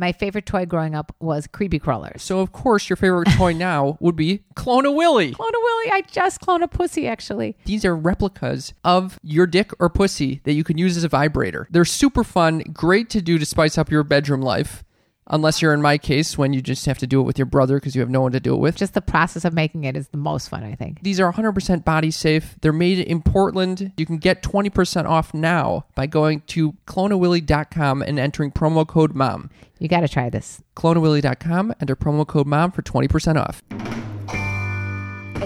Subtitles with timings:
[0.00, 2.22] My favorite toy growing up was creepy crawlers.
[2.22, 5.32] So, of course, your favorite toy now would be Clone a Willy.
[5.32, 5.90] Clone a Willy.
[5.90, 7.56] I just clone a pussy, actually.
[7.64, 11.66] These are replicas of your dick or pussy that you can use as a vibrator.
[11.72, 14.84] They're super fun, great to do to spice up your bedroom life.
[15.30, 17.76] Unless you're in my case, when you just have to do it with your brother
[17.76, 18.76] because you have no one to do it with.
[18.76, 21.02] Just the process of making it is the most fun, I think.
[21.02, 22.56] These are 100% body safe.
[22.62, 23.92] They're made in Portland.
[23.96, 29.50] You can get 20% off now by going to cloneawilly.com and entering promo code MOM.
[29.78, 30.62] You got to try this.
[30.76, 33.62] cloneawilly.com, enter promo code MOM for 20% off.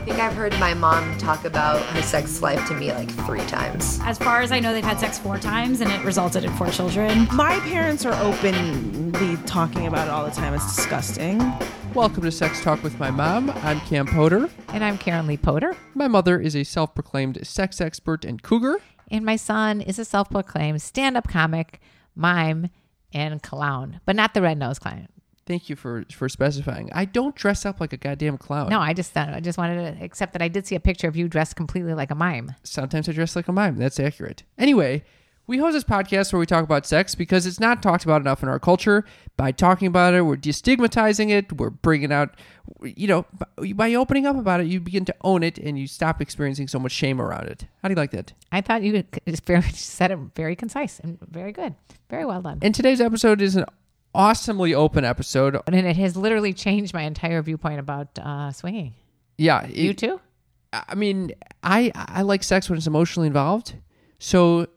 [0.02, 3.46] I think I've heard my mom talk about her sex life to me like three
[3.46, 4.00] times.
[4.02, 6.70] As far as I know, they've had sex four times and it resulted in four
[6.70, 7.28] children.
[7.32, 10.54] My parents are openly talking about it all the time.
[10.54, 11.38] It's disgusting.
[11.94, 13.50] Welcome to Sex Talk with my mom.
[13.62, 14.50] I'm Cam Potter.
[14.70, 15.76] And I'm Karen Lee Potter.
[15.94, 18.80] My mother is a self proclaimed sex expert and cougar.
[19.08, 21.80] And my son is a self proclaimed stand up comic,
[22.16, 22.70] mime,
[23.14, 25.06] and clown, but not the red nose clown.
[25.44, 26.90] Thank you for for specifying.
[26.92, 28.68] I don't dress up like a goddamn clown.
[28.70, 31.16] No, I just I just wanted to accept that I did see a picture of
[31.16, 32.54] you dressed completely like a mime.
[32.62, 33.76] Sometimes I dress like a mime.
[33.76, 34.44] That's accurate.
[34.56, 35.04] Anyway,
[35.48, 38.42] we host this podcast where we talk about sex because it's not talked about enough
[38.42, 39.04] in our culture.
[39.36, 41.52] By talking about it, we're destigmatizing it.
[41.52, 42.36] We're bringing out,
[42.82, 43.26] you know,
[43.74, 46.78] by opening up about it, you begin to own it and you stop experiencing so
[46.78, 47.66] much shame around it.
[47.82, 48.32] How do you like that?
[48.52, 49.02] I thought you
[49.72, 51.74] said it very concise and very good.
[52.08, 52.60] Very well done.
[52.62, 53.64] And today's episode is an
[54.14, 55.58] awesomely open episode.
[55.66, 58.94] And it has literally changed my entire viewpoint about uh, swinging.
[59.38, 59.66] Yeah.
[59.66, 60.20] You too?
[60.72, 61.32] I mean,
[61.62, 63.74] I I like sex when it's emotionally involved.
[64.18, 64.68] So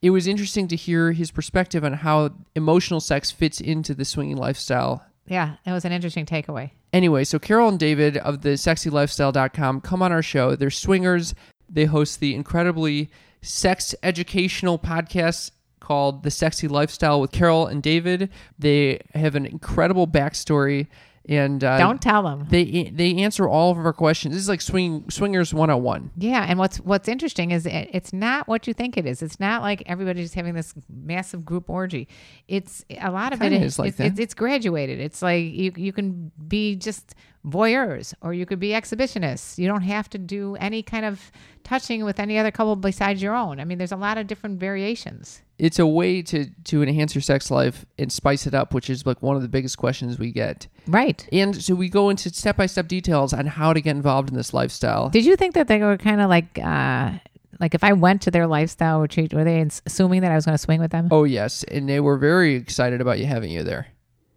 [0.00, 4.36] it was interesting to hear his perspective on how emotional sex fits into the swinging
[4.36, 5.04] lifestyle.
[5.26, 6.70] Yeah, it was an interesting takeaway.
[6.92, 10.54] Anyway, so Carol and David of the sexylifestyle.com come on our show.
[10.54, 11.34] They're swingers.
[11.68, 13.10] They host the incredibly
[13.40, 15.50] sex educational podcast
[15.84, 18.30] called The Sexy Lifestyle with Carol and David.
[18.58, 20.86] They have an incredible backstory
[21.26, 22.46] and uh, Don't tell them.
[22.50, 24.34] they they answer all of our questions.
[24.34, 26.10] This is like swing swingers 101.
[26.18, 29.22] Yeah, and what's what's interesting is it, it's not what you think it is.
[29.22, 32.08] It's not like everybody's having this massive group orgy.
[32.46, 34.06] It's a lot of Kinda it is like it's, that.
[34.08, 35.00] it's, it's graduated.
[35.00, 37.14] It's like you you can be just
[37.46, 39.56] voyeurs or you could be exhibitionists.
[39.56, 41.32] You don't have to do any kind of
[41.62, 43.60] touching with any other couple besides your own.
[43.60, 45.40] I mean, there's a lot of different variations.
[45.58, 49.06] It's a way to to enhance your sex life and spice it up, which is
[49.06, 50.66] like one of the biggest questions we get.
[50.86, 51.26] Right.
[51.32, 54.36] And so we go into step by step details on how to get involved in
[54.36, 55.10] this lifestyle.
[55.10, 57.12] Did you think that they were kind of like uh
[57.60, 60.44] like if I went to their lifestyle retreat, were they ins- assuming that I was
[60.44, 61.08] going to swing with them?
[61.10, 63.86] Oh yes, and they were very excited about you having you there.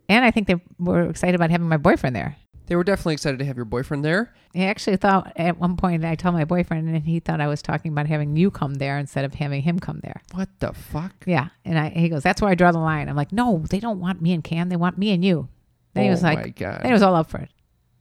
[0.10, 2.38] And I think they were excited about having my boyfriend there.
[2.68, 4.34] They were definitely excited to have your boyfriend there.
[4.54, 7.62] He actually thought at one point I told my boyfriend, and he thought I was
[7.62, 10.22] talking about having you come there instead of having him come there.
[10.34, 11.14] What the fuck?
[11.26, 13.80] Yeah, and I, he goes, "That's where I draw the line." I'm like, "No, they
[13.80, 14.70] don't want me and Cam.
[14.70, 15.48] They want me and you."
[15.94, 16.82] Then he Oh was like, my God.
[16.82, 17.50] Then he was all up for it.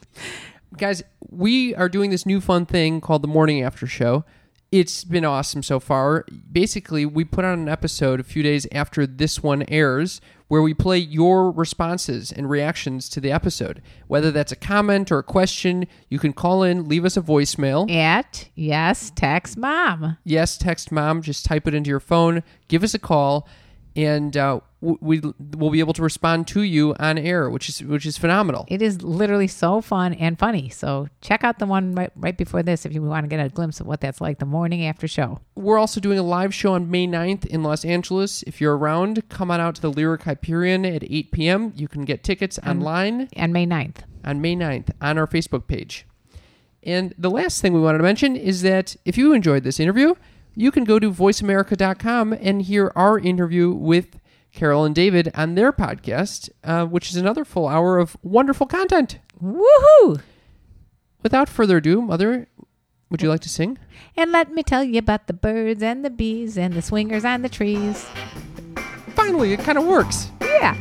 [0.77, 4.25] Guys, we are doing this new fun thing called the Morning After Show.
[4.73, 6.27] It's been awesome so far.
[6.53, 10.75] Basically, we put on an episode a few days after this one airs where we
[10.75, 13.83] play your responses and reactions to the episode.
[14.07, 17.91] Whether that's a comment or a question, you can call in, leave us a voicemail.
[17.91, 20.19] At yes, text mom.
[20.25, 23.49] Yes, text mom, just type it into your phone, give us a call,
[23.97, 25.21] and uh, we
[25.57, 28.67] will be able to respond to you on air, which is which is phenomenal.
[28.69, 30.69] It is literally so fun and funny.
[30.69, 33.49] So check out the one right, right before this if you want to get a
[33.49, 35.41] glimpse of what that's like the morning after show.
[35.55, 38.43] We're also doing a live show on May 9th in Los Angeles.
[38.43, 41.73] If you're around, come on out to the Lyric Hyperion at 8 p.m.
[41.75, 44.03] You can get tickets online And May 9th.
[44.25, 46.07] on May 9th on our Facebook page.
[46.83, 50.15] And the last thing we wanted to mention is that if you enjoyed this interview,
[50.57, 54.19] you can go to voiceamerica.com and hear our interview with
[54.53, 59.19] Carol and David on their podcast, uh, which is another full hour of wonderful content.
[59.41, 60.23] Woohoo!
[61.23, 62.49] Without further ado, Mother,
[63.11, 63.79] would you like to sing?
[64.17, 67.43] And let me tell you about the birds and the bees and the swingers on
[67.43, 68.07] the trees.
[69.15, 70.31] Finally, it kind of works.
[70.41, 70.75] Yeah.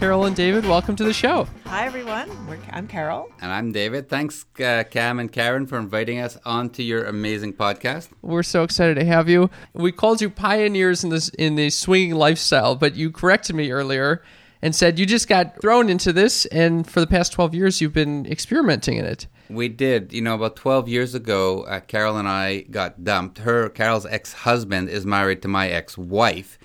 [0.00, 1.46] Carol and David, welcome to the show.
[1.66, 2.30] Hi, everyone.
[2.46, 3.30] We're, I'm Carol.
[3.42, 4.08] And I'm David.
[4.08, 8.08] Thanks, uh, Cam and Karen, for inviting us onto your amazing podcast.
[8.22, 9.50] We're so excited to have you.
[9.74, 14.22] We called you pioneers in this in the swinging lifestyle, but you corrected me earlier
[14.62, 17.92] and said you just got thrown into this, and for the past twelve years you've
[17.92, 19.26] been experimenting in it.
[19.50, 23.38] We did, you know, about 12 years ago, uh, Carol and I got dumped.
[23.38, 26.58] Her, Carol's ex husband, is married to my ex wife.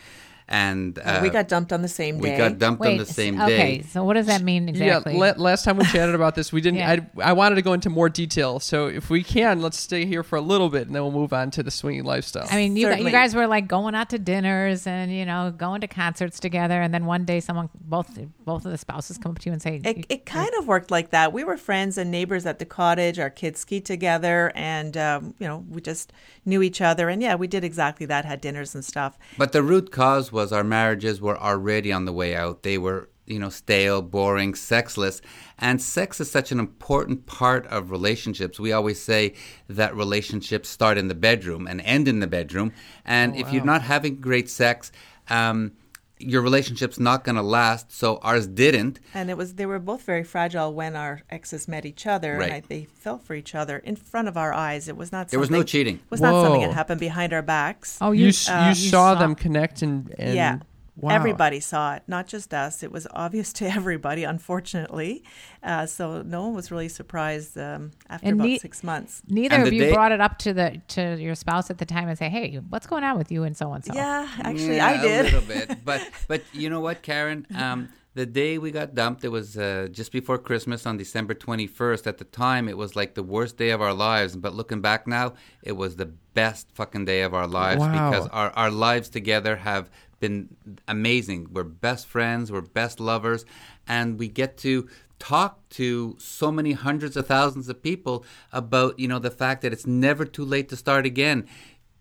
[0.47, 2.31] And uh, we got dumped on the same day.
[2.31, 3.81] we got dumped on the same okay, day.
[3.83, 5.13] so what does that mean exactly?
[5.13, 6.79] Yeah, la- last time we chatted about this, we didn't.
[6.79, 6.99] Yeah.
[7.17, 10.21] I, I wanted to go into more detail, so if we can, let's stay here
[10.21, 12.47] for a little bit, and then we'll move on to the swinging lifestyle.
[12.51, 15.51] I mean, you, gu- you guys were like going out to dinners and you know
[15.55, 18.15] going to concerts together, and then one day someone, both
[18.45, 20.91] both of the spouses, come up to you and say, It, it kind of worked
[20.91, 21.33] like that.
[21.33, 23.17] We were friends and neighbors at the cottage.
[23.17, 26.13] Our kids skied together, and um, you know, we just
[26.45, 27.09] knew each other.
[27.09, 28.25] And yeah, we did exactly that.
[28.25, 29.17] Had dinners and stuff.
[29.39, 32.61] But the root cause was our marriages were already on the way out.
[32.61, 35.21] They were, you know, stale, boring, sexless.
[35.57, 38.59] And sex is such an important part of relationships.
[38.59, 39.33] We always say
[39.69, 42.73] that relationships start in the bedroom and end in the bedroom.
[43.05, 44.91] And if you're not having great sex,
[45.29, 45.71] um,
[46.19, 47.91] your relationship's not going to last.
[47.91, 48.99] So ours didn't.
[49.13, 52.43] And it was they were both very fragile when our exes met each other, Right.
[52.45, 54.87] and I, they fell for each other in front of our eyes.
[54.87, 55.29] It was not.
[55.29, 55.95] There was no cheating.
[55.95, 57.97] It was not something that happened behind our backs.
[58.01, 60.59] "Oh, you you, s- uh, you saw them connect and, and yeah.
[60.97, 61.13] Wow.
[61.15, 62.83] Everybody saw it, not just us.
[62.83, 65.23] It was obvious to everybody, unfortunately.
[65.63, 69.21] Uh, so no one was really surprised um, after And about ne- six months.
[69.27, 71.85] Neither And of you day- brought it up to the to your spouse at the
[71.85, 73.97] time and say, "Hey, what's going on with you and so on and so." On?
[73.97, 75.19] Yeah, actually, Yeah, I did.
[75.21, 75.77] a little bit.
[75.85, 77.45] But but you know what, Karen?
[77.55, 81.67] Um, the day we got dumped, it was uh, just before Christmas on December twenty
[81.67, 82.07] first.
[82.07, 84.35] At the time, it was like the worst day of our lives.
[84.37, 88.09] But looking back now, it was the best fucking day of our lives Wow.
[88.11, 89.89] because our our lives together have
[90.19, 90.55] been
[90.87, 91.49] amazing.
[91.51, 92.51] We're best friends.
[92.51, 93.45] We're best lovers,
[93.87, 94.87] and we get to
[95.19, 99.71] talk to so many hundreds of thousands of people about you know the fact that
[99.71, 101.47] it's never too late to start again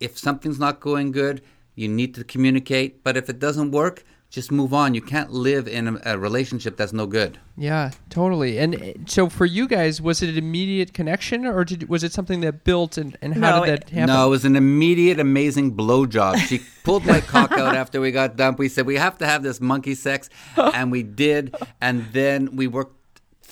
[0.01, 1.41] if something's not going good
[1.77, 4.95] you need to communicate but if it doesn't work just move on.
[4.95, 7.39] You can't live in a, a relationship that's no good.
[7.57, 8.59] Yeah, totally.
[8.59, 12.13] And uh, so for you guys, was it an immediate connection, or did, was it
[12.13, 14.07] something that built, and, and how No, did that happen?
[14.07, 16.37] no it was an immediate amazing blowjob.
[16.39, 18.59] She pulled my cock out after we got dumped.
[18.59, 21.55] We said we have to have this monkey sex and we did.
[21.81, 22.97] And then we worked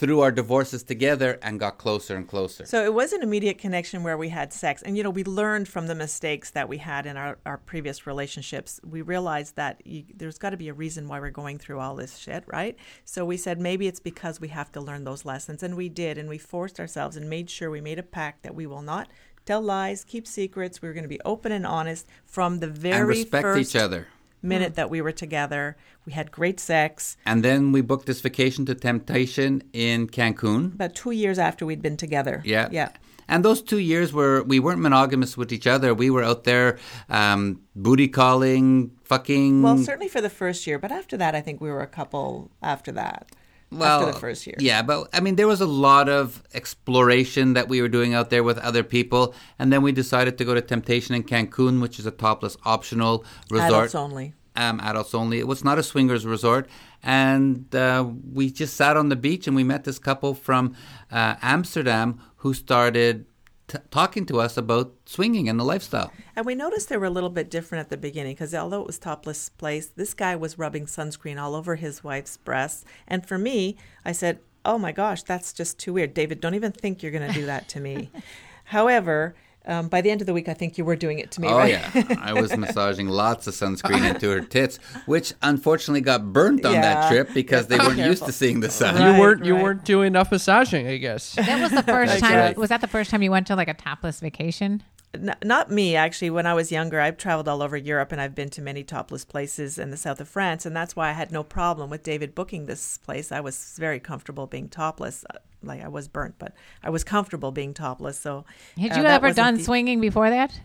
[0.03, 4.03] through our divorces together and got closer and closer So it was an immediate connection
[4.03, 4.83] where we had sex.
[4.83, 8.05] And, you know, we learned from the mistakes that we had in our, our previous
[8.05, 8.81] relationships.
[8.83, 11.95] We realized that you, there's got to be a reason why we're going through all
[11.95, 12.77] this shit, right?
[13.05, 15.63] So we said maybe it's because we have to learn those lessons.
[15.63, 16.19] And we did.
[16.19, 19.09] And we forced ourselves and made sure we made a pact that we will not
[19.47, 20.83] tell lies, keep secrets.
[20.83, 23.81] We were going to be open and honest from the very and respect first each
[23.81, 24.09] other
[24.43, 25.77] minute that we were together.
[26.05, 27.17] We had great sex.
[27.25, 31.83] and then we booked this vacation to temptation in cancun About two years after we'd
[31.83, 32.43] been together.
[32.45, 32.69] Yeah.
[32.73, 32.89] Yeah.
[33.29, 35.95] And those two years were we weren't monogamous with each other.
[35.95, 36.79] We were out there
[37.09, 39.63] um, booty calling, fucking.
[39.63, 42.51] Well, certainly for the first year, but after that, I think we were a couple
[42.63, 43.31] after that.
[43.79, 44.57] Well, after the first year.
[44.59, 48.31] Yeah, but I mean, there was a lot of exploration that we were doing out
[48.31, 51.99] there with other people, and then we decided to go to Temptation in Cancun, which
[51.99, 53.73] is a topless optional resort.
[53.73, 54.33] Adults only.
[54.57, 55.39] um, adults only.
[55.39, 56.69] It was not a swingers resort,
[57.03, 60.75] and uh, we just sat on the beach and we met this couple from
[61.11, 63.27] uh, Amsterdam who started
[63.69, 66.13] t- talking to us about swinging and the lifestyle.
[66.37, 68.87] And we noticed they were a little bit different at the beginning because although it
[68.87, 72.85] was topless place, this guy was rubbing sunscreen all over his wife's breasts.
[73.07, 76.41] And for me, I said, "Oh my gosh, that's just too weird, David.
[76.41, 78.11] Don't even think you're going to do that to me."
[78.65, 79.35] However,
[79.67, 81.49] um, by the end of the week, I think you were doing it to me,
[81.49, 81.71] Oh right?
[81.71, 86.73] yeah, I was massaging lots of sunscreen into her tits, which unfortunately got burnt on
[86.75, 88.95] that trip because they weren't used to seeing the sun.
[89.15, 91.35] you weren't you weren't doing enough massaging, I guess.
[91.35, 92.35] That was the first time.
[92.37, 92.57] Right.
[92.57, 94.83] Was that the first time you went to like a topless vacation?
[95.15, 98.35] N- not me actually when i was younger i've traveled all over europe and i've
[98.35, 101.31] been to many topless places in the south of france and that's why i had
[101.31, 105.83] no problem with david booking this place i was very comfortable being topless Uh, like
[105.83, 106.53] i was burnt but
[106.83, 108.45] i was comfortable being topless so
[108.79, 110.61] Had uh, you that ever done the- swinging before that?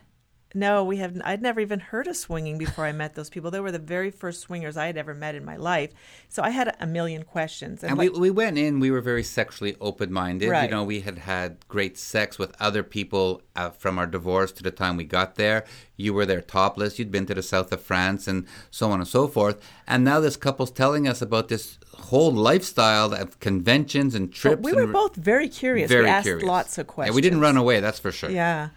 [0.55, 3.59] no we have i'd never even heard of swinging before i met those people they
[3.59, 5.91] were the very first swingers i had ever met in my life
[6.29, 9.23] so i had a million questions And like- we, we went in, we were very
[9.23, 10.45] sexually open minded.
[10.63, 14.63] You know, we had had great sex with other people uh, from our divorce to
[14.63, 15.65] the time we got there.
[15.97, 16.97] You were there topless.
[16.97, 19.59] You'd been to the south of France and so on and so forth.
[19.87, 24.61] And now this couple's telling us about this whole lifestyle of conventions and trips.
[24.63, 26.45] we were and both very curious very we asked curious.
[26.47, 28.29] lots of questions Yeah, we didn't run away, that's for sure.
[28.29, 28.69] Yeah.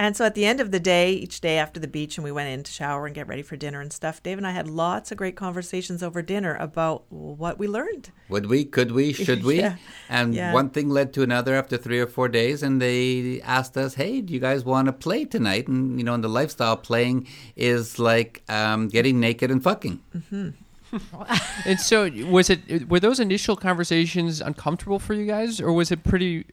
[0.00, 2.30] And so at the end of the day, each day after the beach, and we
[2.30, 4.68] went in to shower and get ready for dinner and stuff, Dave and I had
[4.70, 8.12] lots of great conversations over dinner about what we learned.
[8.28, 8.64] Would we?
[8.64, 9.12] Could we?
[9.12, 9.58] Should we?
[9.64, 9.74] Yeah.
[10.08, 10.52] And Yeah.
[10.52, 14.20] one thing led to another after three or four days, and they asked us, "Hey,
[14.20, 17.98] do you guys want to play tonight?" And you know, in the lifestyle, playing is
[17.98, 19.98] like um, getting naked and fucking.
[21.64, 22.88] And so, was it?
[22.88, 26.44] Were those initial conversations uncomfortable for you guys, or was it pretty?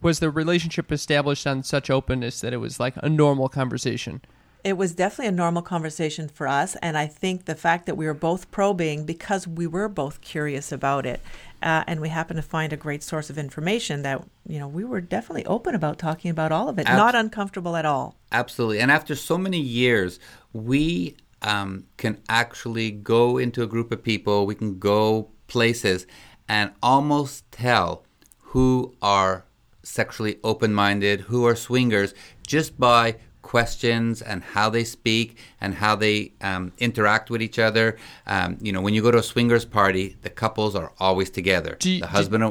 [0.00, 4.22] Was the relationship established on such openness that it was like a normal conversation?
[4.64, 8.06] It was definitely a normal conversation for us, and I think the fact that we
[8.06, 11.20] were both probing because we were both curious about it,
[11.62, 14.84] uh, and we happened to find a great source of information that you know we
[14.84, 18.14] were definitely open about talking about all of it, Abs- not uncomfortable at all.
[18.30, 18.78] Absolutely.
[18.78, 20.20] And after so many years,
[20.52, 26.06] we um, can actually go into a group of people, we can go places
[26.48, 28.04] and almost tell
[28.40, 29.44] who are
[29.82, 32.14] sexually open minded, who are swingers,
[32.46, 37.96] just by questions and how they speak and how they um, interact with each other.
[38.26, 41.76] Um, you know, when you go to a swingers party, the couples are always together.
[41.80, 42.44] Do you- the do- husband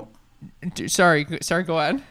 [0.62, 1.63] and D- Sorry, sorry.
[1.63, 2.03] Go on.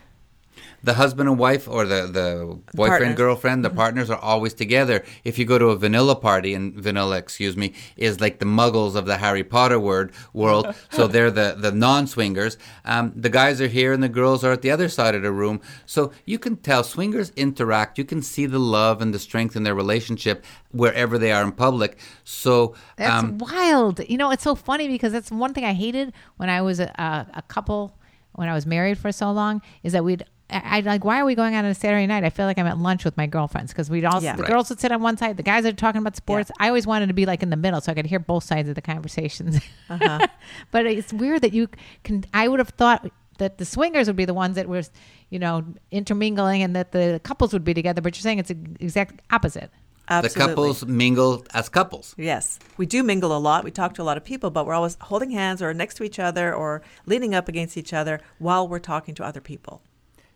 [0.82, 3.16] The husband and wife or the, the boyfriend partners.
[3.16, 7.16] girlfriend the partners are always together if you go to a vanilla party and vanilla
[7.16, 11.54] excuse me is like the muggles of the harry potter word world so they're the,
[11.58, 15.14] the non-swingers um, the guys are here and the girls are at the other side
[15.14, 19.14] of the room so you can tell swingers interact you can see the love and
[19.14, 24.00] the strength in their relationship wherever they are in public so That's um, wild.
[24.08, 26.84] You know, it's so funny because that's one thing I hated when I was a,
[26.99, 27.99] a, a couple,
[28.32, 30.25] when I was married for so long, is that we'd.
[30.50, 32.25] I I'd like, why are we going out on a Saturday night?
[32.25, 34.37] I feel like I'm at lunch with my girlfriends because we'd all Yeah.
[34.37, 34.50] the Right.
[34.50, 36.50] girls would sit on one side, the guys are talking about sports.
[36.59, 38.69] I always wanted to be like in the middle so I could hear both sides
[38.69, 39.61] of the conversations.
[39.90, 40.26] Uh-huh.
[40.71, 41.69] but it's weird that you
[42.04, 42.25] can.
[42.33, 44.83] I would have thought that the swingers would be the ones that were,
[45.30, 48.00] you know, intermingling and that the couples would be together.
[48.00, 49.71] But you're saying it's the exact opposite.
[50.12, 50.40] Absolutely.
[50.42, 53.62] the couples mingle as couples Yes, we do mingle a lot.
[53.62, 56.02] We talk to a lot of people, but we're always holding hands or next to
[56.02, 59.83] each other or leaning up against each other while we're talking to other people.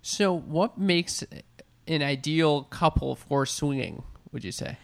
[0.07, 1.25] So, what makes
[1.89, 4.03] an ideal couple for swinging?
[4.33, 4.77] Would you say?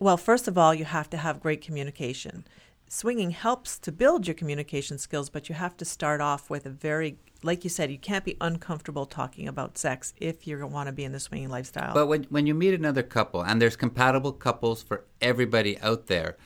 [0.00, 2.44] Well, first of all, you have to have great communication.
[2.88, 6.70] Swinging helps to build your communication skills, but you have to start off with a
[6.70, 10.92] very, like you said, you can't be uncomfortable talking about sex if you want to
[10.92, 11.94] be in the swinging lifestyle.
[11.94, 16.36] But when, when you meet another couple, and there's compatible couples for everybody out there,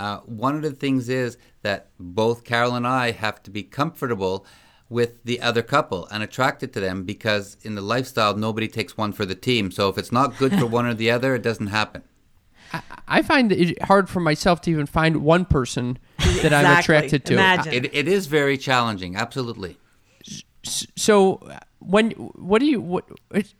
[0.00, 4.44] uh, one of the things is that both Carol and I have to be comfortable
[4.88, 9.12] with the other couple and attracted to them because in the lifestyle, nobody takes one
[9.12, 9.70] for the team.
[9.70, 12.02] So if it's not good for one or the other, it doesn't happen.
[13.08, 15.98] I find it hard for myself to even find one person
[16.42, 17.34] that I'm attracted to.
[17.34, 17.72] Imagine.
[17.72, 19.78] It, it is very challenging, absolutely.
[20.64, 21.40] So,
[21.78, 23.04] when what do you what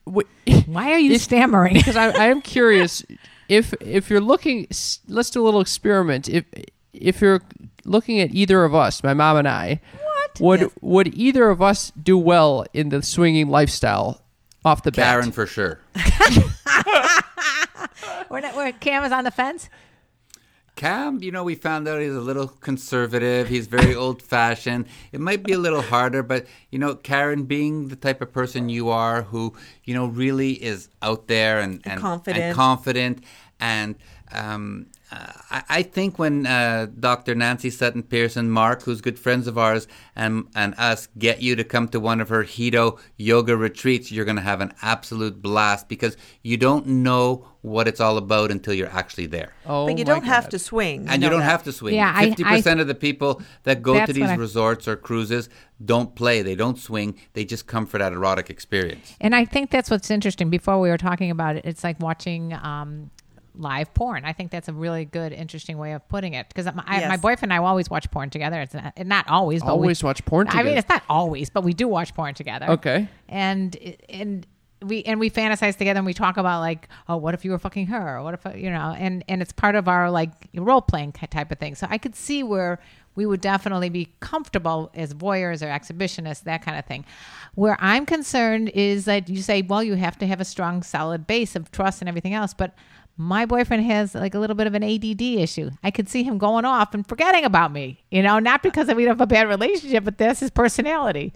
[0.04, 0.26] what?
[0.66, 1.74] Why are you If- stammering?
[1.74, 3.04] because I, I am curious
[3.48, 4.66] if if you're looking
[5.08, 6.44] let's do a little experiment if
[6.92, 7.42] if you're
[7.84, 9.80] looking at either of us my mom and i
[10.40, 10.70] what would Yes.
[10.80, 14.22] would either of us do well in the swinging lifestyle
[14.64, 15.80] off the bat Karen, for sure.
[18.28, 19.68] We're not, we're, Cam is on the fence.
[20.74, 23.48] Cam, you know, we found out he's a little conservative.
[23.48, 24.86] He's very old fashioned.
[25.10, 28.68] It might be a little harder, but, you know, Karen, being the type of person
[28.68, 32.44] you are who, you know, really is out there and, and, confident.
[32.44, 33.24] and confident.
[33.58, 33.94] And
[34.32, 37.34] um, uh, I, I think when uh, Dr.
[37.34, 39.86] Nancy Sutton Pearson, Mark, who's good friends of ours,
[40.16, 44.24] and, and us get you to come to one of her Hito yoga retreats, you're
[44.24, 48.72] going to have an absolute blast because you don't know what it's all about until
[48.74, 49.52] you're actually there.
[49.66, 51.08] oh but you don't have to swing.
[51.08, 51.50] And you know don't that.
[51.50, 51.94] have to swing.
[51.94, 55.48] Yeah, Fifty percent of the people that go to these what I- resorts or cruises
[55.84, 56.42] don't play.
[56.42, 57.18] They don't swing.
[57.32, 59.14] They just come for that erotic experience.
[59.20, 60.48] And I think that's what's interesting.
[60.48, 63.10] Before we were talking about it, it's like watching um,
[63.56, 64.24] live porn.
[64.24, 66.48] I think that's a really good, interesting way of putting it.
[66.48, 67.08] Because my, Yes.
[67.08, 68.60] my boyfriend and I always watch porn together.
[68.60, 71.64] It's not, not always, but Always we, watch porn I mean, it's not always, but
[71.64, 72.70] we do watch porn together.
[72.70, 73.08] Okay.
[73.28, 73.76] And
[74.08, 74.46] and
[74.82, 77.58] we and we fantasize together and we talk about like, oh, what if you were
[77.58, 78.18] fucking her?
[78.18, 78.94] Or what if you know?
[78.96, 81.74] And and it's part of our like role playing type of thing.
[81.74, 82.78] So I could see where
[83.14, 87.04] we would definitely be comfortable as voyeurs or exhibitionists, that kind of thing.
[87.54, 91.26] Where I'm concerned is that you say, well, you have to have a strong, solid
[91.26, 92.74] base of trust and everything else, but
[93.16, 95.70] my boyfriend has like a little bit of an ADD issue.
[95.82, 99.04] I could see him going off and forgetting about me, you know, not because we
[99.04, 101.32] have a bad relationship, but that's his personality.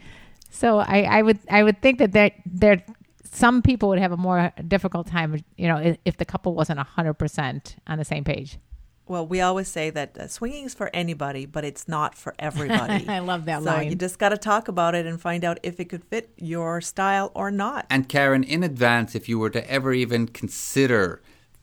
[0.50, 2.84] So I, I would I would think that there there
[3.32, 6.80] some people would have a more difficult time, you know, if, if the couple wasn't
[6.80, 8.58] hundred percent on the same page.
[9.06, 13.04] Well, we always say that uh, swinging is for anybody, but it's not for everybody.
[13.08, 13.88] I love that so line.
[13.88, 16.80] you just got to talk about it and find out if it could fit your
[16.80, 17.86] style or not.
[17.90, 21.20] And Karen, in advance, if you were to ever even consider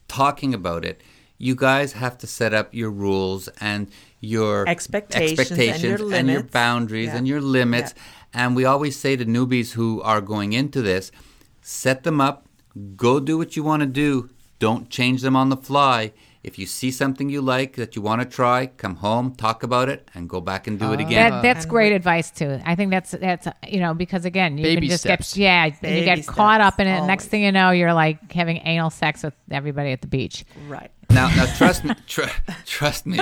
[0.08, 1.00] talking about it,
[1.38, 3.88] you guys have to set up your rules and
[4.20, 7.16] your Expectations and your and your boundaries Yeah.
[7.16, 7.94] and your limits.
[8.34, 11.12] And we always say to newbies who are going into this,
[11.62, 12.46] set them up,
[12.96, 16.12] go do what you want to do, don't change them on the fly.
[16.42, 19.88] If you see something you like that you want to try, come home, talk about
[19.88, 21.30] it, and go back and do it oh, again.
[21.30, 22.60] That, that's great advice too.
[22.64, 25.34] I think that's that's you know because again you Baby can just steps.
[25.34, 27.06] get yeah you Baby get caught steps, up in it.
[27.06, 30.44] Next thing you know, you're like having anal sex with everybody at the beach.
[30.68, 30.90] Right.
[31.10, 32.22] Now, now trust me, tr-
[32.66, 33.18] trust me.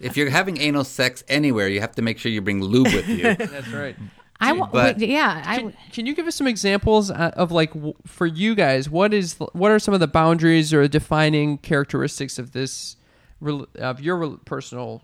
[0.00, 3.08] If you're having anal sex anywhere, you have to make sure you bring lube with
[3.08, 3.34] you.
[3.34, 3.96] That's right.
[4.40, 7.72] I wa- but- yeah I Can, can you give us some examples uh, of like
[7.74, 12.38] w- for you guys what is what are some of the boundaries or defining characteristics
[12.38, 12.96] of this
[13.40, 15.02] rel- of your rel- personal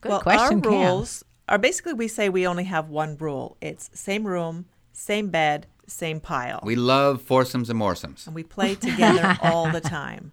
[0.00, 0.58] good well, question.
[0.58, 0.72] our Cam.
[0.72, 3.56] rules are basically we say we only have one rule.
[3.62, 6.60] It's same room, same bed, same pile.
[6.62, 8.26] We love foursomes and moresomes.
[8.26, 10.32] and we play together all the time.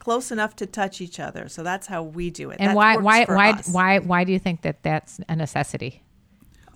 [0.00, 1.48] Close enough to touch each other.
[1.48, 2.58] So that's how we do it.
[2.60, 3.68] And That why why why us.
[3.72, 6.02] why why do you think that that's a necessity?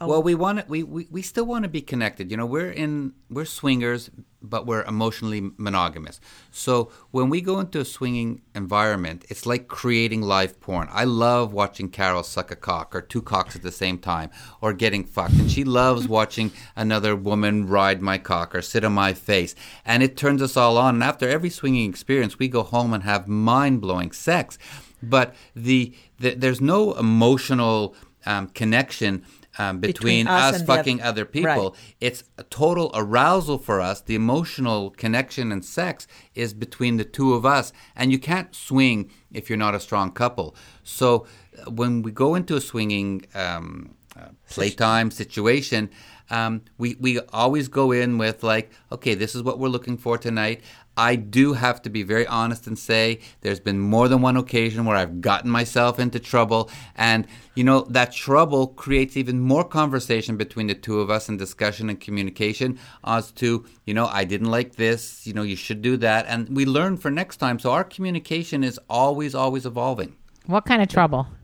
[0.01, 2.31] Well, we want to, we, we we still want to be connected.
[2.31, 4.11] You know, we're in we're swingers,
[4.43, 6.21] but we're emotionally monogamous.
[6.51, 10.89] So when we go into a swinging environment, it's like creating live porn.
[10.91, 14.73] I love watching Carol suck a cock or two cocks at the same time, or
[14.73, 19.15] getting fucked, and she loves watching another woman ride my cock or sit on my
[19.15, 20.97] face, and it turns us all on.
[20.97, 24.59] And after every swinging experience, we go home and have mind blowing sex.
[25.03, 27.95] But the, the there's no emotional
[28.27, 29.25] um, connection.
[29.56, 31.96] Um, between, Between us us, fucking other people, Right.
[32.00, 34.00] it's a total arousal for us.
[34.00, 39.11] The emotional connection and sex is between the two of us, and you can't swing
[39.32, 40.56] if you're not a strong couple.
[40.82, 41.26] So
[41.66, 45.88] uh, when we go into a swinging um, uh, playtime situation,
[46.35, 50.19] um, we we always go in with like, okay, this is what we're looking for
[50.19, 50.62] tonight.
[50.97, 54.85] I do have to be very honest and say there's been more than one occasion
[54.85, 56.71] where I've gotten myself into trouble.
[56.95, 57.26] And,
[57.57, 61.91] you know, that trouble creates even more conversation between the two of us and discussion
[61.91, 65.97] and communication as to, you know, I didn't like this, you know, you should do
[65.97, 66.26] that.
[66.29, 67.59] And we learn for next time.
[67.59, 70.14] So our communication is always, always evolving.
[70.47, 71.26] What kind of trouble?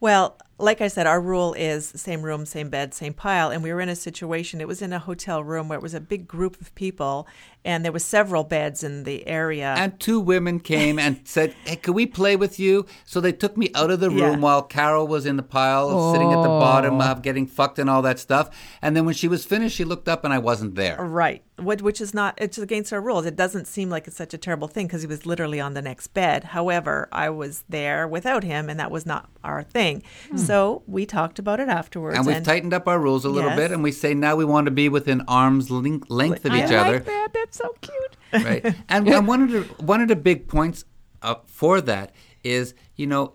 [0.00, 3.50] Well, like I said, our rule is same room, same bed, same pile.
[3.50, 5.94] And we were in a situation, it was in a hotel room where it was
[5.94, 7.26] a big group of people
[7.64, 9.74] and there were several beds in the area.
[9.78, 12.86] And two women came and said, Hey, can we play with you?
[13.04, 14.36] So they took me out of the room Yeah.
[14.38, 18.02] while Carol was in the pile, sitting at the bottom, uh, getting fucked and all
[18.02, 18.50] that stuff.
[18.82, 20.96] And then when she was finished, she looked up and I wasn't there.
[21.02, 23.24] Right, which is not, it's against our rules.
[23.26, 25.82] It doesn't seem like it's such a terrible thing because he was literally on the
[25.82, 26.44] next bed.
[26.44, 30.02] However, I was there without him and that was not our thing.
[30.36, 32.16] So we talked about it afterwards.
[32.18, 33.58] And we've tightened up our rules a little Yes.
[33.58, 36.64] bit, and we say now we want to be within arm's length, length of I
[36.64, 36.98] each like other.
[37.00, 37.30] that.
[37.54, 38.16] So cute.
[38.44, 38.64] right?
[38.88, 40.84] And, and one of the one of the big points
[41.22, 42.12] uh, for that
[42.42, 43.34] is, you know,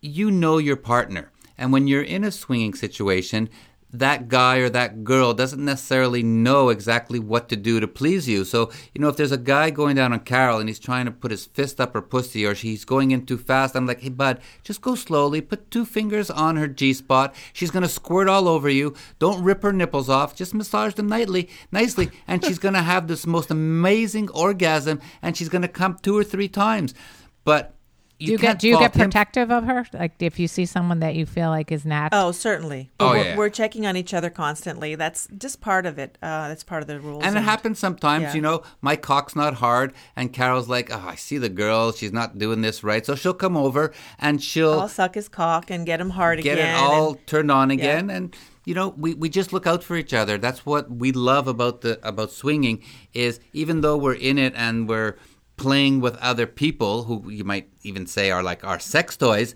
[0.00, 3.50] you know your partner, and when you're in a swinging situation,
[3.98, 8.44] that guy or that girl doesn't necessarily know exactly what to do to please you.
[8.44, 11.10] So, you know, if there's a guy going down on Carol and he's trying to
[11.10, 14.08] put his fist up her pussy or she's going in too fast, I'm like, hey,
[14.08, 15.40] bud, just go slowly.
[15.40, 17.34] Put two fingers on her G spot.
[17.52, 18.94] She's going to squirt all over you.
[19.18, 20.34] Don't rip her nipples off.
[20.34, 22.10] Just massage them nicely, nicely.
[22.26, 26.16] And she's going to have this most amazing orgasm and she's going to come two
[26.16, 26.94] or three times.
[27.44, 27.75] But
[28.18, 29.86] Do you get do you get fault him protective of her?
[29.92, 32.90] Like if you see someone that you feel like is not Oh, certainly.
[32.98, 33.36] Oh, we're, yeah.
[33.36, 34.94] we're checking on each other constantly.
[34.94, 36.16] That's just part of it.
[36.22, 37.24] Uh, that's part of the rules.
[37.24, 38.34] And it happens sometimes, Yeah.
[38.34, 42.12] you know, my cock's not hard, and Carol's like, oh, I see the girl, she's
[42.12, 43.04] not doing this right.
[43.04, 46.54] So she'll come over and she'll I'll suck his cock and get him hard get
[46.54, 46.74] again.
[46.74, 48.08] Get it all and- turned on again.
[48.08, 50.38] And, you know, we, we just look out for each other.
[50.38, 54.88] That's what we love about the about swinging is even though we're in it and
[54.88, 55.16] we're
[55.56, 59.54] playing with other people who you might even say are like our sex toys,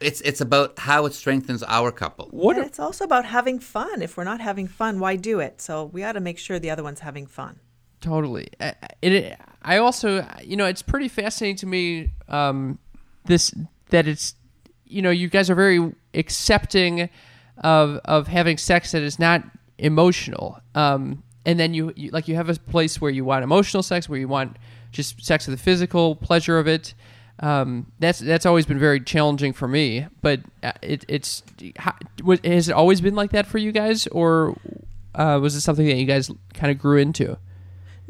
[0.00, 2.28] it's it's about how it strengthens our couple.
[2.30, 4.00] What and it's also about having fun.
[4.02, 5.60] If we're not having fun, why do it?
[5.60, 7.58] So we ought to make sure the other one's having fun.
[8.00, 8.48] Totally.
[8.60, 9.38] I- It.
[9.62, 12.10] I also, you know, it's pretty fascinating to me.
[12.28, 12.78] Um,
[13.26, 13.52] this
[13.90, 14.34] that it's,
[14.86, 17.10] you know, you guys are very accepting
[17.58, 19.42] of of having sex that is not
[19.78, 20.60] emotional.
[20.74, 24.08] Um, and then you, you like you have a place where you want emotional sex,
[24.08, 24.56] where you want
[24.92, 26.94] just sex of the physical pleasure of it.
[27.40, 30.06] Um, that's that's always been very challenging for me.
[30.20, 31.42] But uh, it, it's
[31.76, 31.94] how,
[32.44, 34.56] has it always been like that for you guys, or
[35.14, 37.38] uh, was it something that you guys kind of grew into?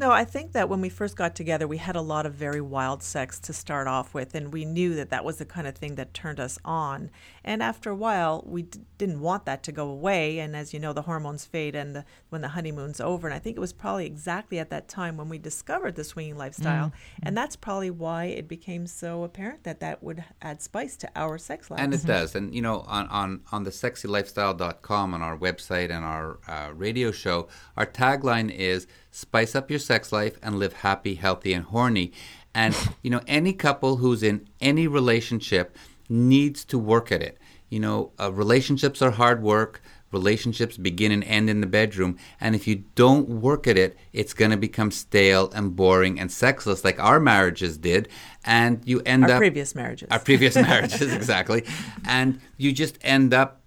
[0.01, 2.59] No, I think that when we first got together, we had a lot of very
[2.59, 5.75] wild sex to start off with, and we knew that that was the kind of
[5.75, 7.11] thing that turned us on.
[7.43, 10.39] And after a while, we d- didn't want that to go away.
[10.39, 13.37] And as you know, the hormones fade, and the, when the honeymoon's over, and I
[13.37, 17.37] think it was probably exactly at that time when we discovered the swinging lifestyle, and
[17.37, 21.69] that's probably why it became so apparent that that would add spice to our sex
[21.69, 21.79] life.
[21.79, 22.33] And it does.
[22.33, 27.11] And, you know, on, on, on the sexylifestyle.com, on our website and our uh, radio
[27.11, 32.11] show, our tagline is spice up your sex life and live happy, healthy, and horny.
[32.53, 35.75] And you know, any couple who's in any relationship
[36.09, 37.37] needs to work at it.
[37.69, 39.81] You know, uh, relationships are hard work.
[40.11, 44.33] Relationships begin and end in the bedroom, and if you don't work at it, it's
[44.33, 48.09] going to become stale and boring and sexless, like our marriages did.
[48.43, 50.09] And you end Our up previous marriages.
[50.11, 51.63] our previous marriages exactly
[52.05, 53.60] and you just end up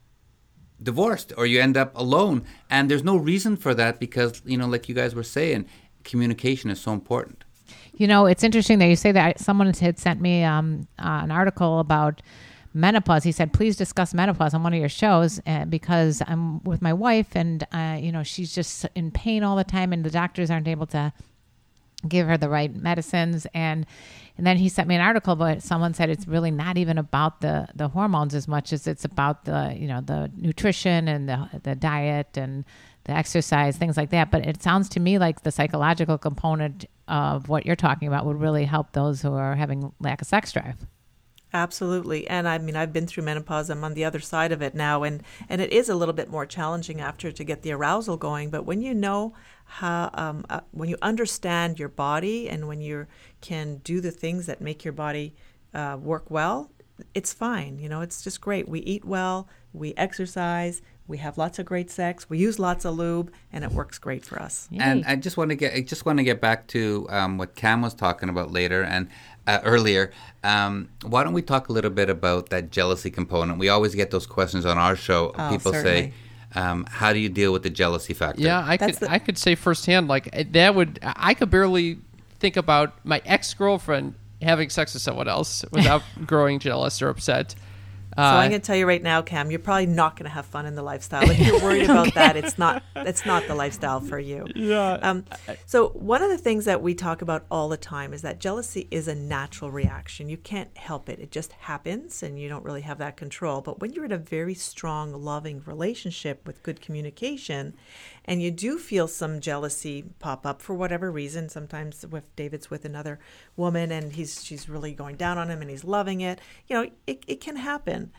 [0.83, 4.67] divorced or you end up alone and there's no reason for that because you know
[4.67, 5.65] like you guys were saying
[6.03, 7.45] communication is so important
[7.97, 9.39] You know, it's interesting that you say that.
[9.39, 12.23] Someone had sent me um, uh, an article about
[12.73, 13.23] menopause.
[13.23, 16.93] He said, "Please discuss menopause on one of your shows uh, because I'm with my
[16.93, 20.51] wife, and uh, you know she's just in pain all the time, and the doctors
[20.51, 21.13] aren't able to
[22.09, 23.87] give her the right medicines." And
[24.37, 27.41] and then he sent me an article, but someone said it's really not even about
[27.41, 31.49] the the hormones as much as it's about the you know the nutrition and the
[31.63, 32.65] the diet and
[33.05, 34.31] the exercise, things like that.
[34.31, 38.41] But it sounds to me like the psychological component of what you're talking about would
[38.41, 40.79] really help those who are having lack of sex drive.
[41.55, 42.27] Absolutely.
[42.27, 43.71] And I mean, I've been through menopause.
[43.71, 45.05] I'm on the other side of it now.
[45.05, 48.51] And, and it is a little bit more challenging after to get the arousal going.
[48.51, 53.07] But when you know how, um, uh, when you understand your body and when you
[53.41, 55.33] can do the things that make your body
[55.73, 56.73] uh, work well,
[57.15, 57.79] it's fine.
[57.79, 58.69] You know, it's just great.
[58.69, 62.97] We eat well, we exercise, we have lots of great sex, we use lots of
[62.97, 64.69] lube, and it works great for us.
[64.79, 67.55] and i just want to get i just want to get back to um, what
[67.55, 69.09] cam was talking about later and
[69.47, 70.11] uh, earlier
[70.43, 74.11] um, why don't we talk a little bit about that jealousy component we always get
[74.11, 76.01] those questions on our show Oh, people certainly.
[76.11, 76.13] say
[76.57, 79.37] um, how do you deal with the jealousy factor Yeah, I could the- I could
[79.39, 81.99] say firsthand like eh, that would I could barely
[82.39, 87.55] think about my ex girlfriend having sex with someone else without growing jealous or upset.
[88.17, 90.31] So Uh, I'm going to tell you right now, Cam, you're probably not going to
[90.31, 91.29] have fun in the lifestyle.
[91.29, 94.47] If you're worried about that, it's not it's not the lifestyle for you.
[94.55, 94.95] Yeah.
[95.03, 95.25] Um,
[95.67, 98.87] so one of the things that we talk about all the time is that jealousy
[98.91, 100.29] is a natural reaction.
[100.29, 103.61] You can't help it; it just happens, and you don't really have that control.
[103.61, 107.75] But when you're in a very strong, loving relationship with good communication,
[108.25, 112.85] and you do feel some jealousy pop up for whatever reason, sometimes if David's with
[112.85, 113.19] another
[113.57, 116.91] woman and he's she's really going down on him and he's loving it, you know,
[117.07, 118.13] it, it can happen.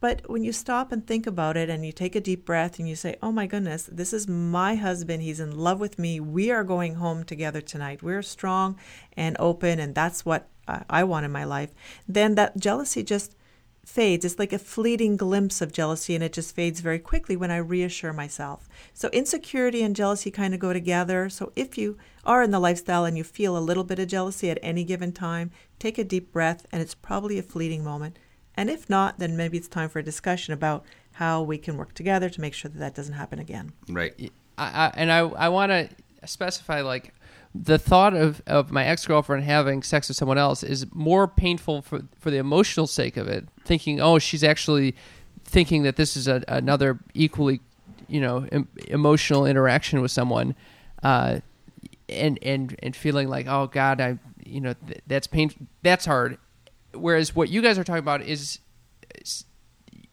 [0.00, 2.88] But when you stop and think about it and you take a deep breath and
[2.88, 5.22] you say, Oh my goodness, this is my husband.
[5.22, 6.18] He's in love with me.
[6.18, 8.02] We are going home together tonight.
[8.02, 8.76] We're strong
[9.16, 11.70] and open, and that's what I I want in my life.
[12.08, 13.36] Then that jealousy just
[13.84, 14.24] fades.
[14.24, 17.56] It's like a fleeting glimpse of jealousy, and it just fades very quickly when I
[17.56, 18.68] reassure myself.
[18.94, 21.28] So, insecurity and jealousy kind of go together.
[21.28, 24.50] So, if you are in the lifestyle and you feel a little bit of jealousy
[24.50, 28.18] at any given time, take a deep breath, and it's probably a fleeting moment.
[28.54, 31.94] And if not, then maybe it's time for a discussion about how we can work
[31.94, 33.72] together to make sure that that doesn't happen again.
[33.88, 34.14] right
[34.58, 35.88] I, I, and I, I want to
[36.26, 37.14] specify like
[37.54, 41.82] the thought of, of my ex girlfriend having sex with someone else is more painful
[41.82, 43.46] for, for the emotional sake of it.
[43.64, 44.94] Thinking, oh, she's actually
[45.44, 47.60] thinking that this is a, another equally,
[48.08, 50.54] you know, em- emotional interaction with someone,
[51.02, 51.40] uh,
[52.08, 55.66] and and and feeling like, oh God, I, you know, th- that's painful.
[55.82, 56.38] That's hard.
[56.94, 58.60] Whereas what you guys are talking about is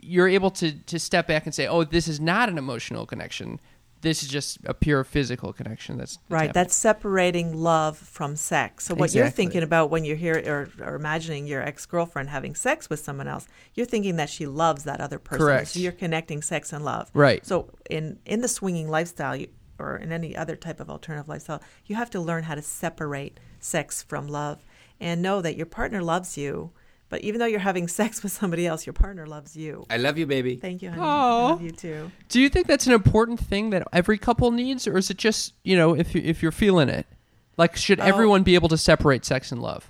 [0.01, 3.59] you're able to to step back and say, "Oh, this is not an emotional connection.
[4.01, 8.35] This is just a pure physical connection." That's, that's Right, happening." that's separating love from
[8.35, 8.85] sex.
[8.85, 12.89] So what you're thinking about when you're here or, or imagining your ex-girlfriend having sex
[12.89, 15.45] with someone else, you're thinking that she loves that other person.
[15.45, 15.67] Correct.
[15.69, 17.09] So you're connecting sex and love.
[17.13, 17.45] Right.
[17.45, 19.47] So in in the swinging lifestyle you,
[19.79, 23.39] or in any other type of alternative lifestyle, you have to learn how to separate
[23.59, 24.63] sex from love
[24.99, 26.71] and know that your partner loves you,
[27.09, 29.85] but even though you're having sex with somebody else, your partner loves you.
[29.89, 31.01] i love you baby Thank you, honey.
[31.01, 31.47] Aw.
[31.47, 32.11] I love you too.
[32.29, 35.53] Do you think that's an important thing that every couple needs, or is it just
[35.63, 37.05] you know if you, if you're feeling it?
[37.57, 38.03] Like, should Oh.
[38.03, 39.89] everyone be able to separate sex and love?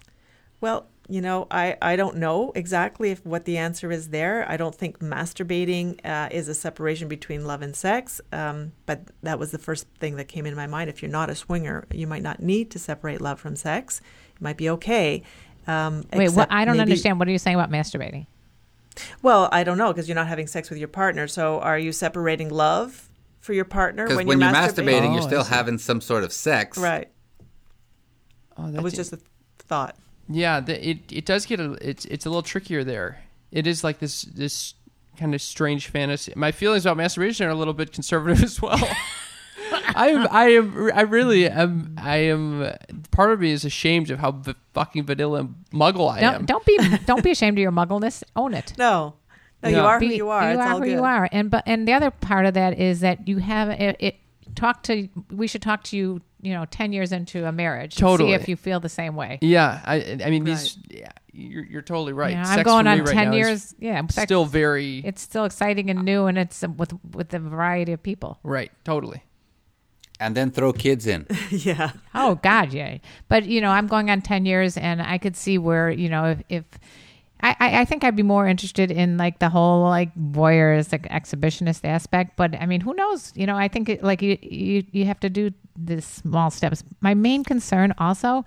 [0.60, 4.46] Well, you know, I, I don't know exactly if what the answer is there.
[4.50, 9.40] I don't think masturbating uh, is a separation between love and sex, um, but that
[9.40, 10.90] was the first thing that came in my mind.
[10.90, 14.02] If you're not a swinger, you might not need to separate love from sex.
[14.36, 15.24] It might be okay.
[15.70, 17.20] Um, Wait, what, I don't maybe- understand.
[17.20, 18.26] What are you saying about masturbating?
[19.22, 21.28] Well, I don't know because you're not having sex with your partner.
[21.28, 23.08] So are you separating love
[23.40, 24.86] for your partner because when, when, you're masturbating?
[25.02, 27.08] masturbating Oh, you're still having some sort of sex Right.
[28.58, 29.20] Oh, That was just a
[29.60, 29.96] thought.
[30.28, 30.60] yeah.
[30.60, 33.24] The, it it does get a it's it's a little trickier there.
[33.52, 34.74] It is like this this
[35.18, 36.34] kind of strange fantasy.
[36.36, 38.80] My feelings about masturbation are a little bit conservative as well.
[39.72, 41.96] I am, I am, I really am.
[41.98, 42.74] I am.
[43.12, 46.46] Part of me is ashamed of how v- fucking vanilla and muggle I Don't am.
[46.46, 48.24] don't be don't be ashamed of your muggleness.
[48.36, 48.74] Own it.
[48.78, 49.16] No.
[49.62, 49.84] No, you Yeah.
[49.84, 50.44] are who you are.
[50.44, 50.92] You it's are all who good.
[50.94, 51.28] you are.
[51.32, 53.96] And but and the other part of that is that you have it.
[54.00, 54.16] it
[54.56, 56.22] talk to we should talk to you.
[56.42, 58.30] You know, ten years into a marriage, and Totally.
[58.30, 59.40] See if you feel the same way.
[59.42, 60.78] Yeah, I, I mean, these.
[60.90, 62.32] Yeah, you're, you're totally right.
[62.32, 63.76] Yeah, Sex I'm going for me on right ten now is years.
[63.78, 67.92] Yeah, sex- Still very It's still exciting and new, and it's with with a variety
[67.92, 68.40] of people.
[68.44, 68.72] right.
[68.86, 69.22] Totally.
[70.20, 71.26] And then throw kids in.
[71.50, 71.92] yeah.
[72.14, 72.98] Oh God, yeah.
[73.30, 76.26] But you know, I'm going on ten years, and I could see where you know
[76.26, 76.44] if.
[76.50, 76.66] if
[77.42, 81.86] I, I I think I'd be more interested in like the whole like voyeuristic exhibitionist
[81.86, 83.32] aspect, but I mean, who knows?
[83.34, 86.84] You know, I think it, like you, you you have to do the small steps.
[87.00, 88.44] My main concern also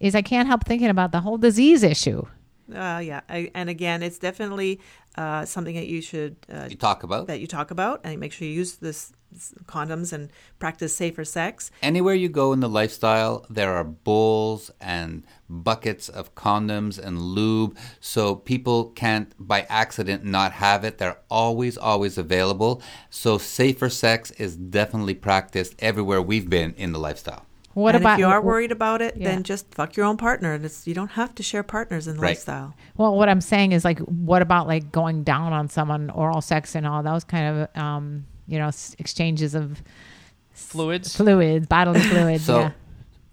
[0.00, 2.26] is I can't help thinking about the whole disease issue.
[2.74, 3.20] Uh, yeah.
[3.28, 4.80] I, and again, it's definitely
[5.16, 8.32] uh, something that you should uh, You talk about that you talk about and make
[8.32, 11.70] sure you use this this condoms and practice safer sex.
[11.82, 17.76] anywhere you go in the lifestyle, there are bowls and buckets of condoms and lube,
[18.00, 20.98] so people can't by accident not have it.
[20.98, 22.82] They're always, always available.
[23.08, 27.46] So safer sex is definitely practiced everywhere we've been in the lifestyle.
[27.74, 29.28] What and about if you are worried about it, Yeah.
[29.30, 30.52] then just fuck your own partner.
[30.52, 32.30] And it's, you don't have to share partners in the Right.
[32.30, 32.74] lifestyle.
[32.96, 36.74] Well, what I'm saying is like, what about like going down on someone, oral sex,
[36.74, 39.82] and all those kind of, um, you know, exchanges of
[40.52, 41.16] Fluids.
[41.16, 42.44] fluids, bodily fluids.
[42.44, 42.70] So, yeah.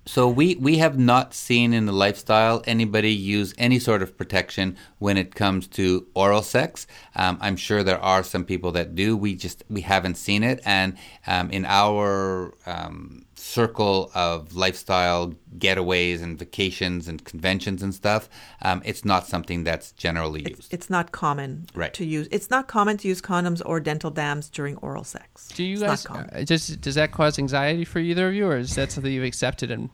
[0.05, 4.77] so we we have not seen in the lifestyle anybody use any sort of protection
[4.99, 6.87] when it comes to oral sex.
[7.15, 9.17] Um, I'm sure there are some people that do.
[9.17, 10.95] We just we haven't seen it, and
[11.27, 18.29] um, in our um, circle of lifestyle getaways and vacations and conventions and stuff,
[18.61, 20.73] um, it's not something that's generally used.
[20.73, 21.93] It's not common Right.
[21.95, 22.27] to use.
[22.31, 25.47] It's not common to use condoms or dental dams during oral sex.
[25.55, 26.05] Do you It's guys?
[26.05, 26.29] Not common.
[26.33, 29.23] Uh, does does that cause anxiety for either of you, or is that something you've
[29.33, 29.89] accepted and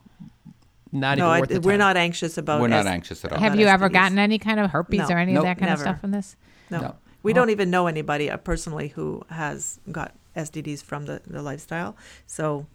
[0.92, 1.80] not no, even I, worth the we're time?
[1.80, 2.62] not anxious about.
[2.62, 3.40] We're not S- anxious at all.
[3.40, 5.16] Have not you ever gotten any kind of herpes No.
[5.16, 5.42] or any Nope.
[5.42, 5.82] of that kind Never.
[5.84, 6.36] of stuff from this?
[6.70, 6.96] No, No.
[7.24, 7.36] we Oh.
[7.36, 11.96] don't even know anybody uh, personally who has got STDs from the, the lifestyle.
[12.28, 12.66] So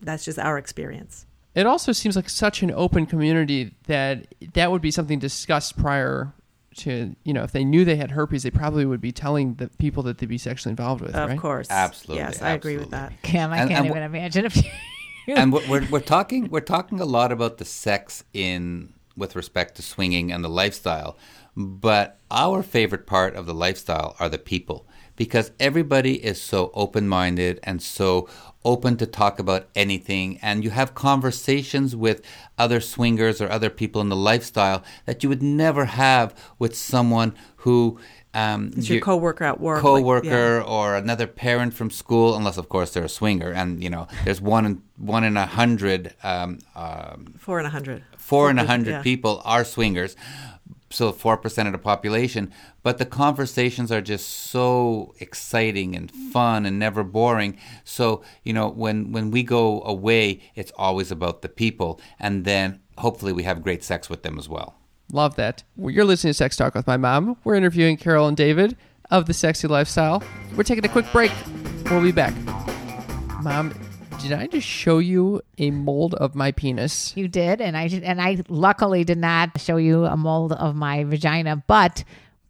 [0.00, 1.26] that's just our experience.
[1.54, 6.32] It also seems like such an open community that that would be something discussed prior
[6.76, 9.68] to you know if they knew they had herpes, they probably would be telling the
[9.78, 11.38] people that they'd be sexually involved with, Of right?
[11.38, 13.12] course, Absolutely, Yes, I agree with that.
[13.12, 13.28] absolutely.
[13.30, 15.34] Cam, I And- can't and even wh- imagine if you.
[15.36, 19.74] and we're, we're, we're talking we're talking a lot about the sex in with respect
[19.76, 21.18] to swinging and the lifestyle
[21.54, 27.60] but our favorite part of the lifestyle are the people because everybody is so open-minded
[27.62, 28.26] and so
[28.64, 32.22] open to talk about anything and you have conversations with
[32.58, 37.34] other swingers or other people in the lifestyle that you would never have with someone
[37.56, 37.98] who
[38.34, 39.82] um, It's your you- coworker at work.
[39.82, 40.62] like- coworker yeah.
[40.62, 44.40] or another parent from school, unless of course they're a swinger, and you know there's
[44.40, 48.58] one in one in a hundred, um, um, four and a hundred, four, four in
[48.58, 49.02] a hundred yeah.
[49.02, 50.16] people are swingers,
[50.92, 52.52] so four percent of the population.
[52.82, 56.30] But the conversations are just so exciting and mm-hmm.
[56.30, 57.58] fun and never boring.
[57.84, 62.80] So you know when when we go away, it's always about the people, and then
[62.98, 64.76] hopefully we have great sex with them as well.
[65.12, 65.62] Love that.
[65.76, 67.36] Well, you're listening to Sex Talk with my mom.
[67.44, 68.76] We're interviewing Carol and David
[69.10, 70.22] of the Sexy Lifestyle.
[70.56, 71.32] We're taking a quick break.
[71.90, 72.34] We'll be back.
[73.42, 73.74] Mom,
[74.22, 77.12] did I just show you a mold of my penis?
[77.16, 81.02] You did, and I and I luckily did not show you a mold of my
[81.04, 82.04] vagina, but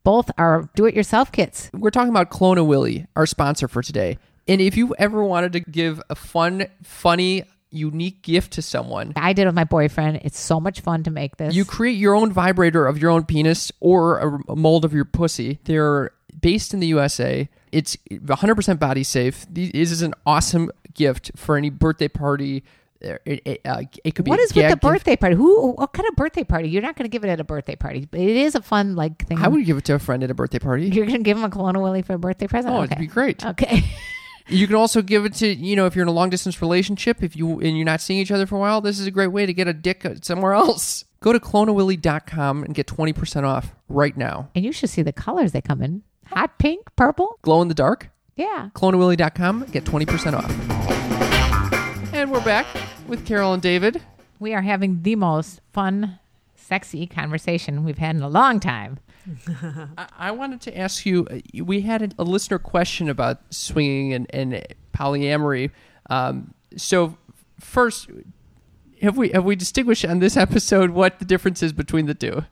[0.05, 1.71] both are do-it-yourself kits.
[1.73, 4.19] We're talking about Clone a Willy, our sponsor for today.
[4.47, 9.33] And if you ever wanted to give a fun, funny, unique gift to someone, I
[9.33, 10.21] did with my boyfriend.
[10.25, 11.55] It's so much fun to make this.
[11.55, 15.05] You create your own vibrator of your own penis or a a mold of your
[15.05, 15.59] pussy.
[15.65, 17.49] They're based in the USA.
[17.71, 19.47] It's 100% body safe.
[19.49, 22.65] This is an awesome gift for any birthday party.
[23.01, 24.81] It, it, uh, it could be what a with the gift.
[24.83, 25.35] birthday party?
[25.35, 25.73] Who?
[25.73, 26.69] What kind of birthday party?
[26.69, 28.95] You're not going to give it at a birthday party, but it is a fun
[28.95, 29.39] like thing.
[29.39, 30.85] I would give it to a friend at a birthday party.
[30.89, 32.73] You're going to give him a Clone a Willy for a birthday present?
[32.73, 32.93] Oh, okay.
[32.93, 33.45] it'd be great.
[33.45, 33.83] Okay.
[34.49, 37.23] You can also give it to you know if you're in a long distance relationship,
[37.23, 39.29] if you and you're not seeing each other for a while, this is a great
[39.29, 41.05] way to get a dick somewhere else.
[41.21, 44.51] Go to cloneawilly.com and get 20% off right now.
[44.57, 47.39] and you should see the colors they come in: hot pink, purple.
[47.43, 48.11] Glow in the dark.
[48.37, 48.71] Yeah.
[48.75, 52.15] cloneawilly.com, get 20% off.
[52.15, 52.67] And we're back
[53.07, 54.03] with Carol and David.
[54.39, 56.19] We are having the most fun,
[56.55, 58.99] sexy conversation we've had in a long time.
[59.97, 64.13] I, I wanted to ask you uh, we had a, a listener question about swinging
[64.13, 65.71] and, and polyamory.
[66.11, 67.17] Um, so,
[67.61, 68.09] first,
[69.01, 72.45] have we have we distinguished on this episode what the difference is between the two?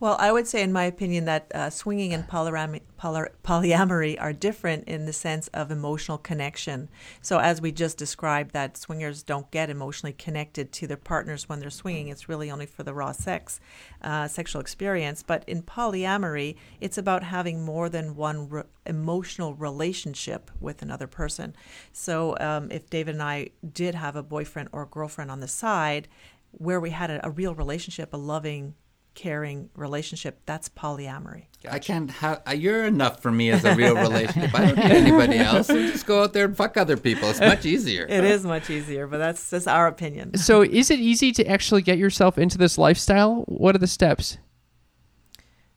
[0.00, 4.32] Well, I would say, in my opinion, that uh, swinging and polyam- poly- polyamory are
[4.32, 6.88] different in the sense of emotional connection.
[7.20, 11.58] So, as we just described, that swingers don't get emotionally connected to their partners when
[11.58, 12.06] they're swinging.
[12.06, 13.58] It's really only for the raw sex,
[14.00, 15.24] uh, sexual experience.
[15.24, 21.56] But in polyamory, it's about having more than one re- emotional relationship with another person.
[21.90, 26.06] So, um, if David and I did have a boyfriend or girlfriend on the side,
[26.52, 28.74] where we had a, a real relationship, a loving
[29.14, 31.44] caring relationship, that's polyamory.
[31.68, 32.40] I can't have.
[32.48, 34.54] Uh, you're enough for me as a real relationship.
[34.54, 35.66] I don't need anybody else.
[35.66, 37.28] So just go out there and fuck other people.
[37.30, 38.06] It's much easier.
[38.08, 40.36] It is much easier, but that's just our opinion.
[40.36, 43.42] So, is it easy to actually get yourself into this lifestyle?
[43.48, 44.38] What are the steps?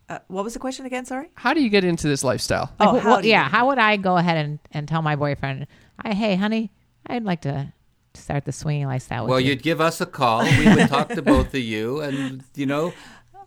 [0.10, 1.06] Uh, what was the question again?
[1.06, 1.30] Sorry.
[1.36, 2.74] How do you get into this lifestyle?
[2.80, 3.48] Like, Oh, wh- how wh- do you- yeah.
[3.50, 5.67] How would I go ahead and, and tell my boyfriend,
[6.04, 6.72] I, hey, honey,
[7.08, 7.72] I'd like to
[8.13, 9.52] start the swinging lifestyle with Well, you.
[9.52, 10.44] you'd give us a call.
[10.44, 12.94] We would talk to both of you, and you know,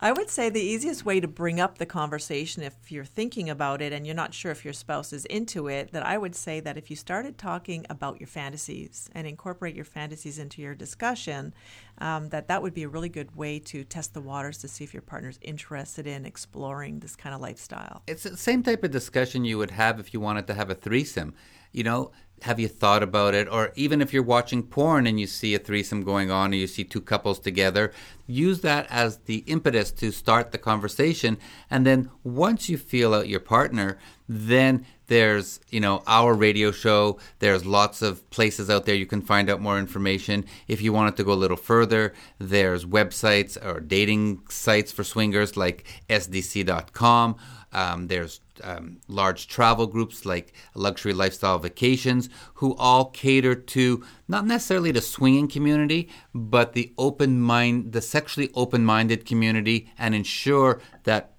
[0.05, 3.81] I would say the easiest way to bring up the conversation if you're thinking about
[3.81, 6.59] it and you're not sure if your spouse is into it, that I would say
[6.59, 11.55] that if you started talking about your fantasies and incorporate your fantasies into your discussion,
[11.97, 14.83] um, that that would be a really good way to test the waters to see
[14.83, 18.03] if your partner's interested in exploring this kind of lifestyle.
[18.05, 20.75] it's the same type of discussion you would have if you wanted to have a
[20.75, 21.33] threesome.
[21.71, 23.47] You know, have you thought about it?
[23.49, 26.67] Or even if you're watching porn and you see a threesome going on or you
[26.67, 27.91] see two couples together,
[28.27, 31.37] use that as the impetus to start the conversation.
[31.69, 37.19] And then once you feel out your partner, then there's, you know, our radio show.
[37.39, 40.45] There's lots of places out there you can find out more information.
[40.67, 45.55] If you wanted to go a little further, there's websites or dating sites for swingers
[45.55, 47.35] like sdc.com.
[47.75, 54.45] Um, there's um, large travel groups like Luxury Lifestyle Vacations who all cater to not
[54.47, 61.33] necessarily the swinging community, but the open mind, the sexually open-minded community, and ensure that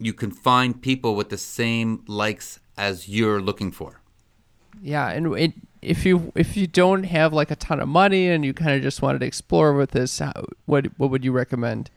[0.00, 4.00] you can find people with the same likes as you're looking for.
[4.82, 8.44] Yeah, and it, if you if you don't have like a ton of money and
[8.44, 10.20] you kind of just wanted to explore with this,
[10.64, 11.90] what what would you recommend?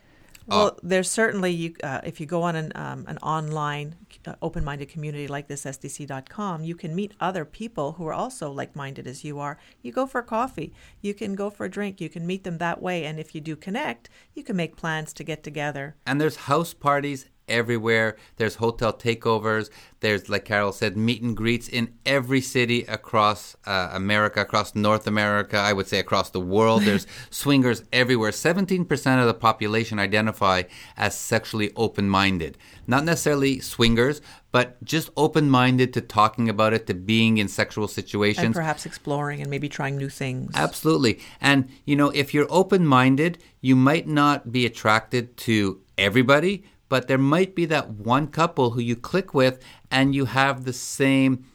[0.49, 1.75] Well, there's certainly you.
[1.83, 6.63] Uh, if you go on an um, an online uh, open-minded community like this SDC.com,
[6.63, 9.57] you can meet other people who are also like-minded as you are.
[9.81, 12.81] You go for coffee, you can go for a drink, you can meet them that
[12.81, 15.95] way, and if you do connect, you can make plans to get together.
[16.05, 18.15] And there's house parties everywhere.
[18.37, 19.69] There's hotel takeovers.
[20.01, 25.07] There's, like Carol said, meet and greets in every city across uh, America, across North
[25.07, 26.83] America, I would say across the world.
[26.83, 28.31] There's swingers everywhere.
[28.31, 30.63] 17% of the population identify
[30.95, 32.57] as sexually open minded.
[32.87, 37.87] Not necessarily swingers, but just open minded to talking about it, to being in sexual
[37.87, 38.45] situations.
[38.45, 40.51] And perhaps exploring and maybe trying new things.
[40.55, 41.19] Absolutely.
[41.41, 47.07] And, you know, if you're open minded, you might not be attracted to everybody, but
[47.07, 51.45] there might be that one couple who you click with and you have the same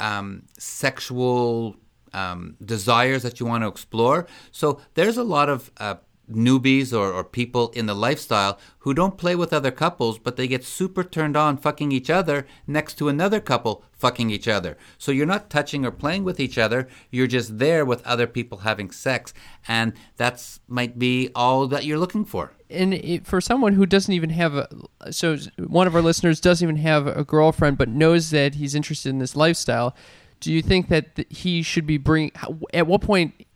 [0.00, 1.76] um, sexual
[2.12, 4.26] um, desires that you want to explore.
[4.50, 5.94] So there's a lot of uh,
[6.30, 10.48] newbies or, or people in the lifestyle who don't play with other couples, but they
[10.48, 14.76] get super turned on fucking each other next to another couple fucking each other.
[14.98, 18.58] So you're not touching or playing with each other, you're just there with other people
[18.58, 19.32] having sex.
[19.68, 22.52] And that's might be all that you're looking for.
[22.72, 24.68] And it, for someone who doesn't even have a,
[25.12, 29.10] so one of our listeners doesn't even have a girlfriend, but knows that he's interested
[29.10, 29.94] in this lifestyle.
[30.40, 32.32] Do you think that th- he should be bring?
[32.74, 33.46] At what point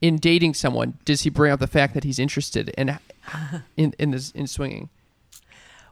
[0.00, 2.98] in dating someone does he bring up the fact that he's interested in
[3.76, 4.90] in in this in swinging?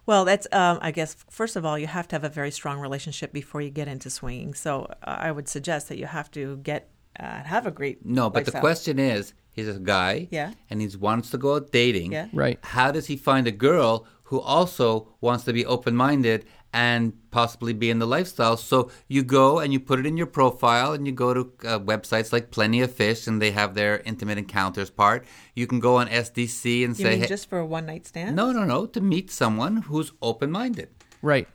[0.06, 2.78] Well, that's, um, I guess, first of all, you have to have a very strong
[2.78, 4.52] relationship before you get into swinging.
[4.52, 8.04] So uh, I would suggest that you have to get, uh, have a great.
[8.04, 10.52] No, but the question is, he's a guy, Yeah.
[10.68, 12.12] and he wants to go out dating.
[12.12, 12.28] Yeah.
[12.32, 12.58] Right.
[12.62, 14.86] How does he find a girl who also
[15.20, 18.56] wants to be open-minded and possibly be in the lifestyle?
[18.56, 21.78] So you go and you put it in your profile, and you go to uh,
[21.78, 25.24] websites like Plenty of Fish, and they have their intimate encounters part.
[25.54, 28.06] You can go on SDC and You say, mean hey, just for a one night
[28.06, 28.34] stand?
[28.36, 30.88] no, no, no, to meet someone who's open-minded.
[31.22, 31.46] Right.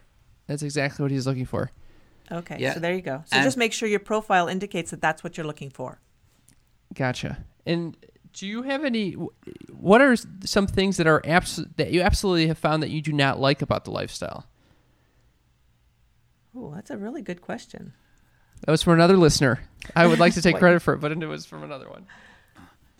[0.47, 1.69] That's exactly what he's looking for.
[2.31, 2.75] Okay, Yeah.
[2.75, 3.23] so there you go.
[3.25, 5.99] So And- just make sure your profile indicates that that's what you're looking for.
[6.93, 7.43] Gotcha.
[7.69, 7.95] And
[8.34, 9.12] do you have any?
[9.12, 13.13] What are some things that are abs- that you absolutely have found that you do
[13.13, 14.47] not like about the lifestyle?
[16.55, 17.93] Oh, that's a really good question.
[18.65, 19.62] That was from another listener.
[19.95, 22.08] I would like to take credit for it, but it was from another one.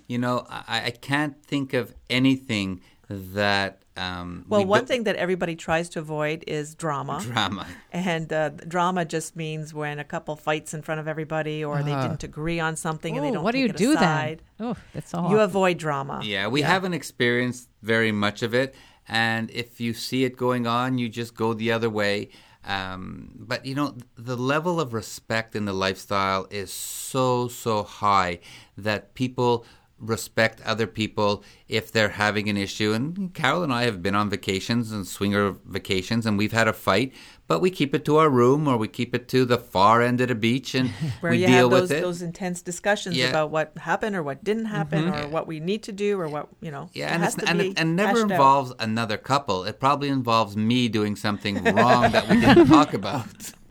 [0.08, 3.82] You know, I, I can't think of anything that.
[3.98, 7.20] Um, Well, we one thing that everybody tries to avoid is drama.
[7.22, 7.68] drama.
[7.92, 11.92] And uh, drama just means when a couple fights in front of everybody or they
[11.94, 12.04] Ah.
[12.04, 14.42] didn't agree on something and they don't what do you it do aside.
[14.58, 14.68] then?
[14.70, 15.30] Oh, that's all.
[15.32, 16.22] You avoid drama.
[16.24, 18.74] Yeah, we haven't experienced very much of it.
[19.12, 22.30] and if you see it going on, you just go the other way.
[22.64, 28.40] Um, but you know, the level of respect in the lifestyle is so so high
[28.78, 29.66] that people
[30.00, 32.94] respect other people if they're having an issue.
[32.94, 36.74] And Carol and I have been on vacations and swinger vacations, and we've had a
[36.74, 37.14] fight,
[37.48, 40.22] but we keep it to our room or we keep it to the far end
[40.22, 40.90] of the beach, and
[41.22, 42.02] Where we you deal have those with it.
[42.02, 43.26] those intense discussions Yeah.
[43.26, 43.34] Mm-hmm.
[43.36, 46.48] about what happened or what didn't happen or what we need to do or what
[46.62, 46.90] you know.
[46.94, 48.32] Yeah, it and, has to and, be it, and never hashed out.
[48.32, 49.64] involves another couple.
[49.66, 53.26] It probably involves me doing something wrong that we didn't talk about.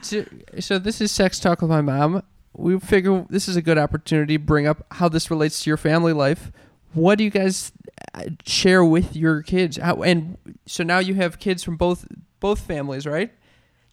[0.00, 0.24] So,
[0.58, 2.22] so this is sex talk with my mom.
[2.54, 5.76] We figure this is a good opportunity to bring up how this relates to your
[5.76, 6.52] family life.
[6.92, 7.72] What do you guys
[8.14, 9.78] uh, share with your kids?
[9.78, 10.36] How, and
[10.66, 12.06] so now you have kids from both
[12.40, 13.32] both families, right?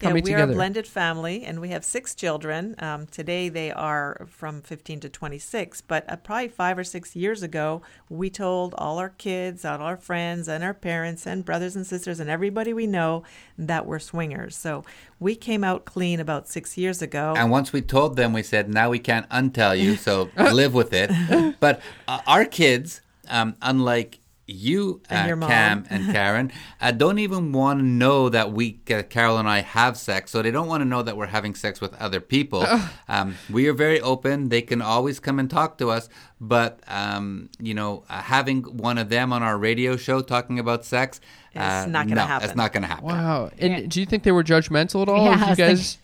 [0.01, 2.73] Yeah, we are a blended family, and we have six children.
[2.79, 5.81] Um, today, they are from 15 to 26.
[5.81, 9.97] But uh, probably five or six years ago, we told all our kids, all our
[9.97, 13.23] friends, and our parents, and brothers and sisters, and everybody we know
[13.57, 14.55] that we're swingers.
[14.55, 14.85] So
[15.19, 17.33] we came out clean about six years ago.
[17.35, 20.93] And once we told them, we said, now we can't untell you, so live with
[20.93, 21.11] it.
[21.59, 24.18] But uh, our kids, um, unlike
[24.49, 25.49] you, And uh, your mom.
[25.49, 29.61] Cam and Karen, uh, don't even want to know that we, uh, Carol and I,
[29.61, 30.31] have sex.
[30.31, 32.65] So they don't want to know that we're having sex with other people.
[33.07, 34.49] Um, we are very open.
[34.49, 36.09] They can always come and talk to us.
[36.41, 40.85] But, um, you know, uh, having one of them on our radio show talking about
[40.85, 41.19] sex,
[41.51, 42.47] It's uh, not gonna no, happen.
[42.49, 43.05] It's not going to happen.
[43.05, 43.51] Wow.
[43.57, 45.25] And do you think they were judgmental at all?
[45.25, 45.97] Yeah, you was guys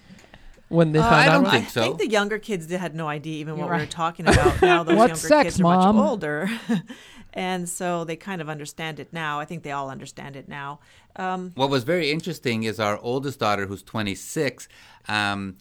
[0.67, 1.81] when they Uh, found I don't about think I so.
[1.83, 4.61] think the younger kids had no idea even what You're we were talking about.
[4.61, 5.95] Now those What's younger sex, kids are Mom?
[5.95, 6.49] much older,
[7.35, 9.39] and so they kind of understand it now.
[9.39, 10.79] I think they all understand it now.
[11.17, 14.67] Um, What was very interesting is our oldest daughter, who's 26,
[15.07, 15.57] um,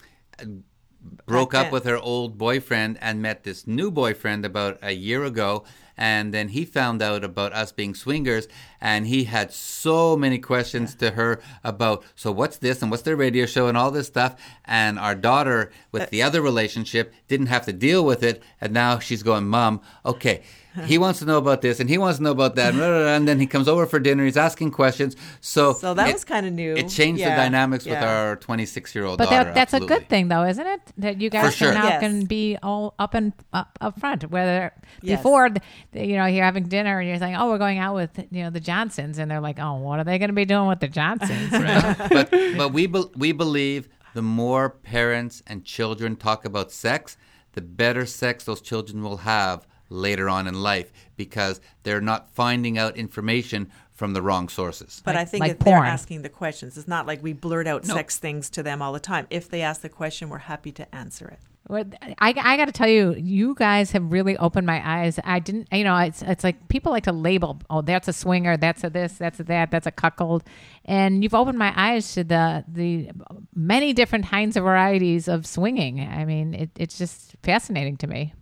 [1.27, 5.65] broke up with her old boyfriend and met this new boyfriend about a year ago.
[5.97, 8.49] And then he found out about us being swingers,
[8.81, 13.15] and he had so many questions to her about, so what's this and what's their
[13.15, 14.35] radio show and all this stuff.
[14.65, 18.43] And our daughter, with the other relationship, didn't have to deal with it.
[18.61, 20.43] And now she's going, Mom, okay,
[20.87, 22.71] he wants to know about this and he wants to know about that.
[22.71, 23.15] And, blah, blah, blah.
[23.15, 25.17] and then he comes over for dinner, he's asking questions.
[25.41, 26.75] So, So that it- was kinda new.
[26.75, 29.45] It changed the Yeah, dynamics with our 26 year old But daughter.
[29.45, 30.81] that, that's a good thing, though, isn't it?
[30.99, 31.73] That you guys sure.
[31.73, 32.01] can now Yes.
[32.01, 34.31] can be all up and up, up front.
[34.31, 34.73] Whether
[35.03, 35.19] Yes.
[35.19, 35.61] before, the,
[35.95, 38.51] you know, you're having dinner and you're saying, "Oh, we're going out with you know
[38.51, 40.89] the Johnsons," and they're like, "Oh, what are they going to be doing with the
[40.89, 41.51] Johnsons?"
[42.11, 47.17] but but we be, we believe the more parents and children talk about sex,
[47.53, 52.79] the better sex those children will have later on in life because they're not finding
[52.79, 55.01] out information from the wrong sources.
[55.05, 57.67] But Like- I think like if they're asking the questions, it's not like we blurt
[57.67, 57.95] out No.
[57.95, 59.27] sex things to them all the time.
[59.31, 61.39] If they ask the question, we're happy to answer it.
[61.67, 65.19] Well, I, I got to tell you, you guys have really opened my eyes.
[65.25, 68.59] I didn't, you know, it's it's like people like to label, oh, that's a swinger,
[68.59, 70.45] that's a this, that's a that, that's a cuckold,
[70.85, 73.09] and you've opened my eyes to the the
[73.55, 76.01] many different kinds of varieties of swinging.
[76.07, 78.35] I mean, it, it's just fascinating to me.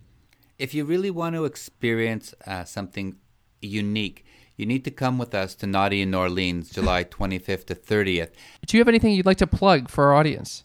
[0.63, 3.17] If you really want to experience uh, something
[3.61, 4.23] unique,
[4.55, 8.29] you need to come with us to Naughty in New Orleans, July 25th to 30th.
[8.65, 10.63] Do you have anything you'd like to plug for our audience?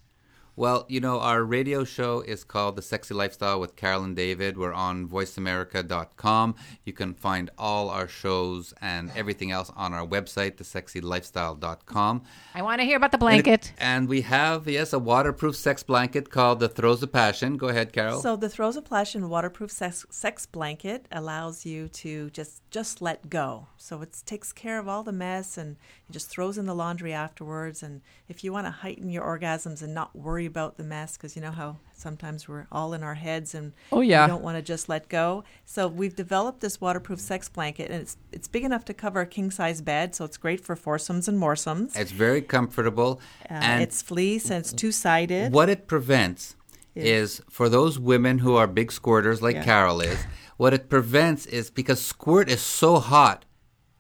[0.59, 4.59] Well, you know, our radio show is called The Sexy Lifestyle with Carol and David.
[4.59, 6.57] We're on voiceamerica.com.
[6.85, 12.23] You can find all our shows and everything else on our website, thesexylifestyle.com.
[12.57, 13.73] I want to hear about the blanket.
[13.79, 17.57] And we have, yes, a waterproof sex blanket called the Throws of Passion.
[17.57, 18.21] Go ahead, Carol.
[18.21, 23.31] So the Throws of Passion waterproof sex, sex blanket allows you to just just let
[23.31, 23.69] go.
[23.77, 25.77] So it takes care of all the mess and
[26.09, 27.83] it just throws in the laundry afterwards.
[27.83, 31.37] And if you want to heighten your orgasms and not worry about the mess, because
[31.37, 34.25] you know how sometimes we're all in our heads and Oh, yeah.
[34.25, 35.45] we don't want to just let go.
[35.65, 39.27] So we've developed this waterproof sex blanket, and it's it's big enough to cover a
[39.27, 40.15] king size bed.
[40.17, 41.97] So it's great for foursomes and moresomes.
[41.97, 43.21] it's very comfortable.
[43.51, 45.53] Uh, and it's fleece and it's two sided.
[45.53, 46.57] What it prevents
[46.95, 49.65] is for those women who are big squirters like Yeah.
[49.65, 50.19] Carol is,
[50.57, 53.45] what it prevents is because squirt is so hot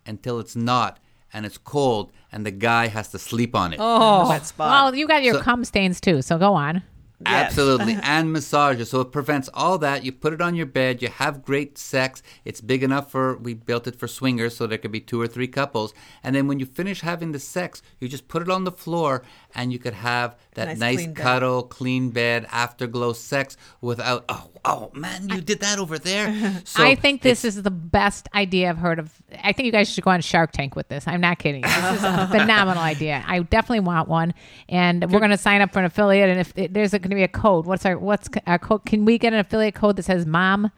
[0.04, 0.98] until it's not
[1.32, 3.78] and it's cold and the guy has to sleep on it.
[3.80, 4.70] Oh, wet spot.
[4.70, 6.82] well, you got your So- cum stains too, so go on.
[7.26, 7.46] Yes.
[7.46, 7.94] Absolutely.
[8.04, 8.90] and massages.
[8.90, 10.04] So it prevents all that.
[10.04, 12.22] You put it on your bed, you have great sex.
[12.44, 15.26] It's big enough for, we built it for swingers so there could be two or
[15.26, 15.92] three couples.
[16.22, 19.24] And then when you finish having the sex, you just put it on the floor
[19.54, 21.22] and you could have that Nice, nice, clean bed.
[21.22, 26.28] cuddle, clean bed, afterglow sex without, oh, oh man, you did that over there.
[26.64, 29.12] So I think this is the best idea I've heard of.
[29.42, 31.06] I think you guys should go on Shark Tank with this.
[31.08, 31.62] I'm not kidding.
[31.62, 33.24] This is a phenomenal idea.
[33.26, 34.34] I definitely want one,
[34.68, 36.28] and we're going to sign up for an affiliate.
[36.28, 38.84] And if it, there's going to be a code, what's our what's our code?
[38.84, 40.70] Can we get an affiliate code that says "mom"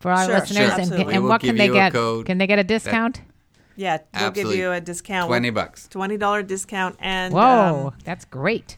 [0.00, 0.56] for our Sure, listeners?
[0.56, 1.04] sure, and absolutely.
[1.06, 1.92] We and will what can give they you a get?
[1.92, 3.20] code Can they get a discount?
[3.76, 4.52] Yeah, we'll Absolutely.
[4.56, 5.28] give you a discount.
[5.28, 5.88] 20 bucks.
[5.88, 8.76] Twenty dollar discount, and Whoa, um, that's great.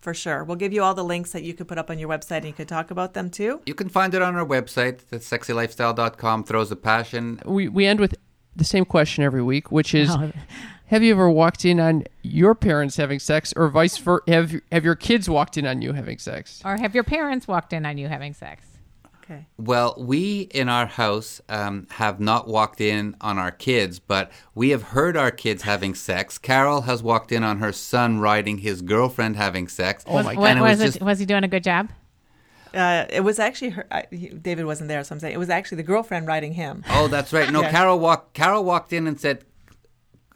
[0.00, 2.08] for sure, we'll give you all the links that you could put up on your
[2.08, 3.60] website, and you could talk about them too.
[3.66, 5.00] You can find it on our website.
[5.10, 6.44] That's sexylifestyle.com.
[6.44, 7.40] Throws of Passion.
[7.44, 8.14] We we end with
[8.56, 10.32] the same question every week, which is Oh.
[10.86, 14.84] have you ever walked in on your parents having sex or vice versa have have
[14.84, 16.60] your kids walked in on you having sex?
[16.64, 18.66] Or have your parents walked in on you having sex?
[19.32, 19.46] Okay.
[19.56, 24.70] Well, we in our house um, have not walked in on our kids, but we
[24.70, 26.38] have heard our kids having sex.
[26.38, 30.04] Carol has walked in on her son riding his girlfriend having sex.
[30.06, 31.88] Oh my What, And it was, was it, just was he doing a good job?
[32.74, 33.86] Uh, it was actually her.
[33.90, 36.84] I, he- David wasn't there, so I'm saying it was actually the girlfriend riding him.
[36.90, 37.50] Oh, that's right.
[37.50, 37.70] No, Yeah.
[37.70, 38.32] Carol walked.
[38.34, 39.44] Carol walked in and said,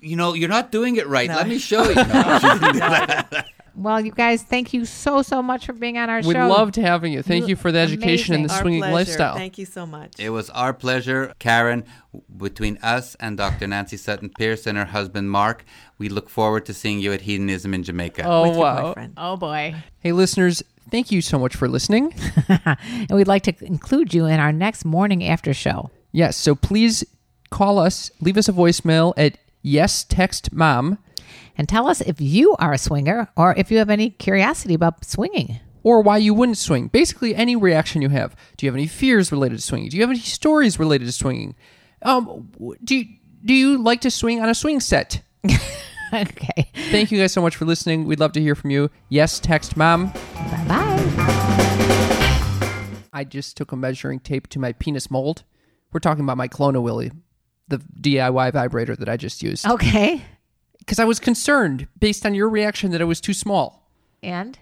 [0.01, 1.28] "You know, you're not doing it right.
[1.30, 1.36] No.
[1.36, 2.03] Let me show you." No,
[3.76, 3.96] she didn't do that.
[3.96, 6.46] Well, you guys, thank you so, so much for being on our We show.
[6.46, 7.22] We loved having you.
[7.22, 8.94] Thank you for the education and the Our swinging pleasure.
[8.94, 9.34] lifestyle.
[9.36, 10.12] Thank you so much.
[10.18, 11.84] It was our pleasure, Karen.
[12.36, 13.66] Between us and Dr.
[13.66, 15.64] Nancy Sutton Pierce and her husband Mark,
[15.98, 18.22] we look forward to seeing you at Hedonism in Jamaica.
[18.24, 18.82] oh With your wow.
[18.82, 19.12] boyfriend.
[19.18, 19.74] Oh, boy.
[19.98, 22.14] Hey listeners, thank you so much for listening.
[22.48, 25.90] and we'd like to include you in our next morning after show.
[26.12, 27.04] Yes, so please
[27.50, 30.96] call us, leave us a voicemail at yes text mom
[31.59, 35.04] And tell us if you are a swinger or if you have any curiosity about
[35.04, 35.61] swinging.
[35.82, 36.88] or why you wouldn't swing.
[36.88, 38.34] Basically, any reaction you have.
[38.57, 39.88] Do you have any fears related to swinging?
[39.90, 41.54] Do you have any stories related to swinging?
[42.02, 42.50] Um,
[42.82, 43.04] do you,
[43.44, 45.22] do you like to swing on a swing set?
[46.12, 46.70] okay.
[46.90, 48.04] Thank you guys so much for listening.
[48.04, 48.90] We'd love to hear from you.
[49.11, 50.07] Yes, text mom.
[50.34, 50.92] Bye bye.
[53.12, 55.44] I just took a measuring tape to my penis mold.
[55.92, 57.12] We're talking about my Clone a Willy,
[57.68, 59.64] the DIY vibrator that I just used.
[59.66, 60.22] Okay.
[60.87, 63.91] Because I was concerned based on your reaction that it was too small.
[64.22, 64.57] And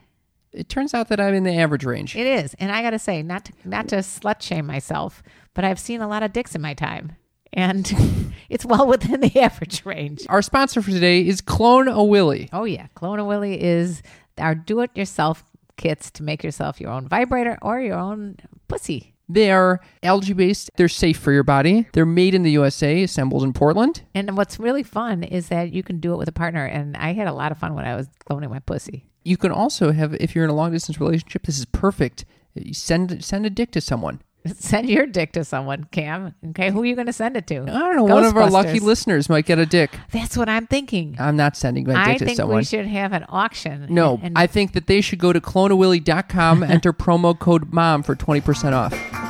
[0.52, 2.16] It turns out that I'm in the average range.
[2.16, 2.54] it is.
[2.54, 5.22] And I got to say, not to, not to slut shame myself,
[5.52, 7.16] but I've seen a lot of dicks in my time.
[7.52, 10.24] And it's well within the average range.
[10.28, 12.48] Our sponsor for today is Clone a Willy.
[12.52, 12.86] Oh, yeah.
[12.94, 14.02] Clone a Willy is
[14.38, 15.44] our do it yourself
[15.76, 18.36] kits to make yourself your own vibrator or your own
[18.68, 19.13] pussy.
[19.28, 20.70] They are algae based.
[20.76, 21.86] They're safe for your body.
[21.92, 24.02] They're made in the USA, assembled in Portland.
[24.14, 26.64] And what's really fun is that you can do it with a partner.
[26.64, 29.06] And I had a lot of fun when I was cloning my pussy.
[29.22, 32.26] You can also have, if you're in a long distance relationship, this is perfect.
[32.54, 34.20] You send send a dick to someone.
[34.58, 36.34] Send your dick to someone, Cam.
[36.50, 37.62] Okay, who are you going to send it to?
[37.62, 38.04] I don't know.
[38.04, 39.90] One of our lucky listeners might get a dick.
[40.12, 41.16] That's what I'm thinking.
[41.18, 42.58] I'm not sending my I dick to think someone.
[42.58, 43.86] we should have an auction.
[43.88, 48.14] no, and I think that they should go to cloneawilly.com, enter promo code MOM for
[48.14, 49.23] 20% off.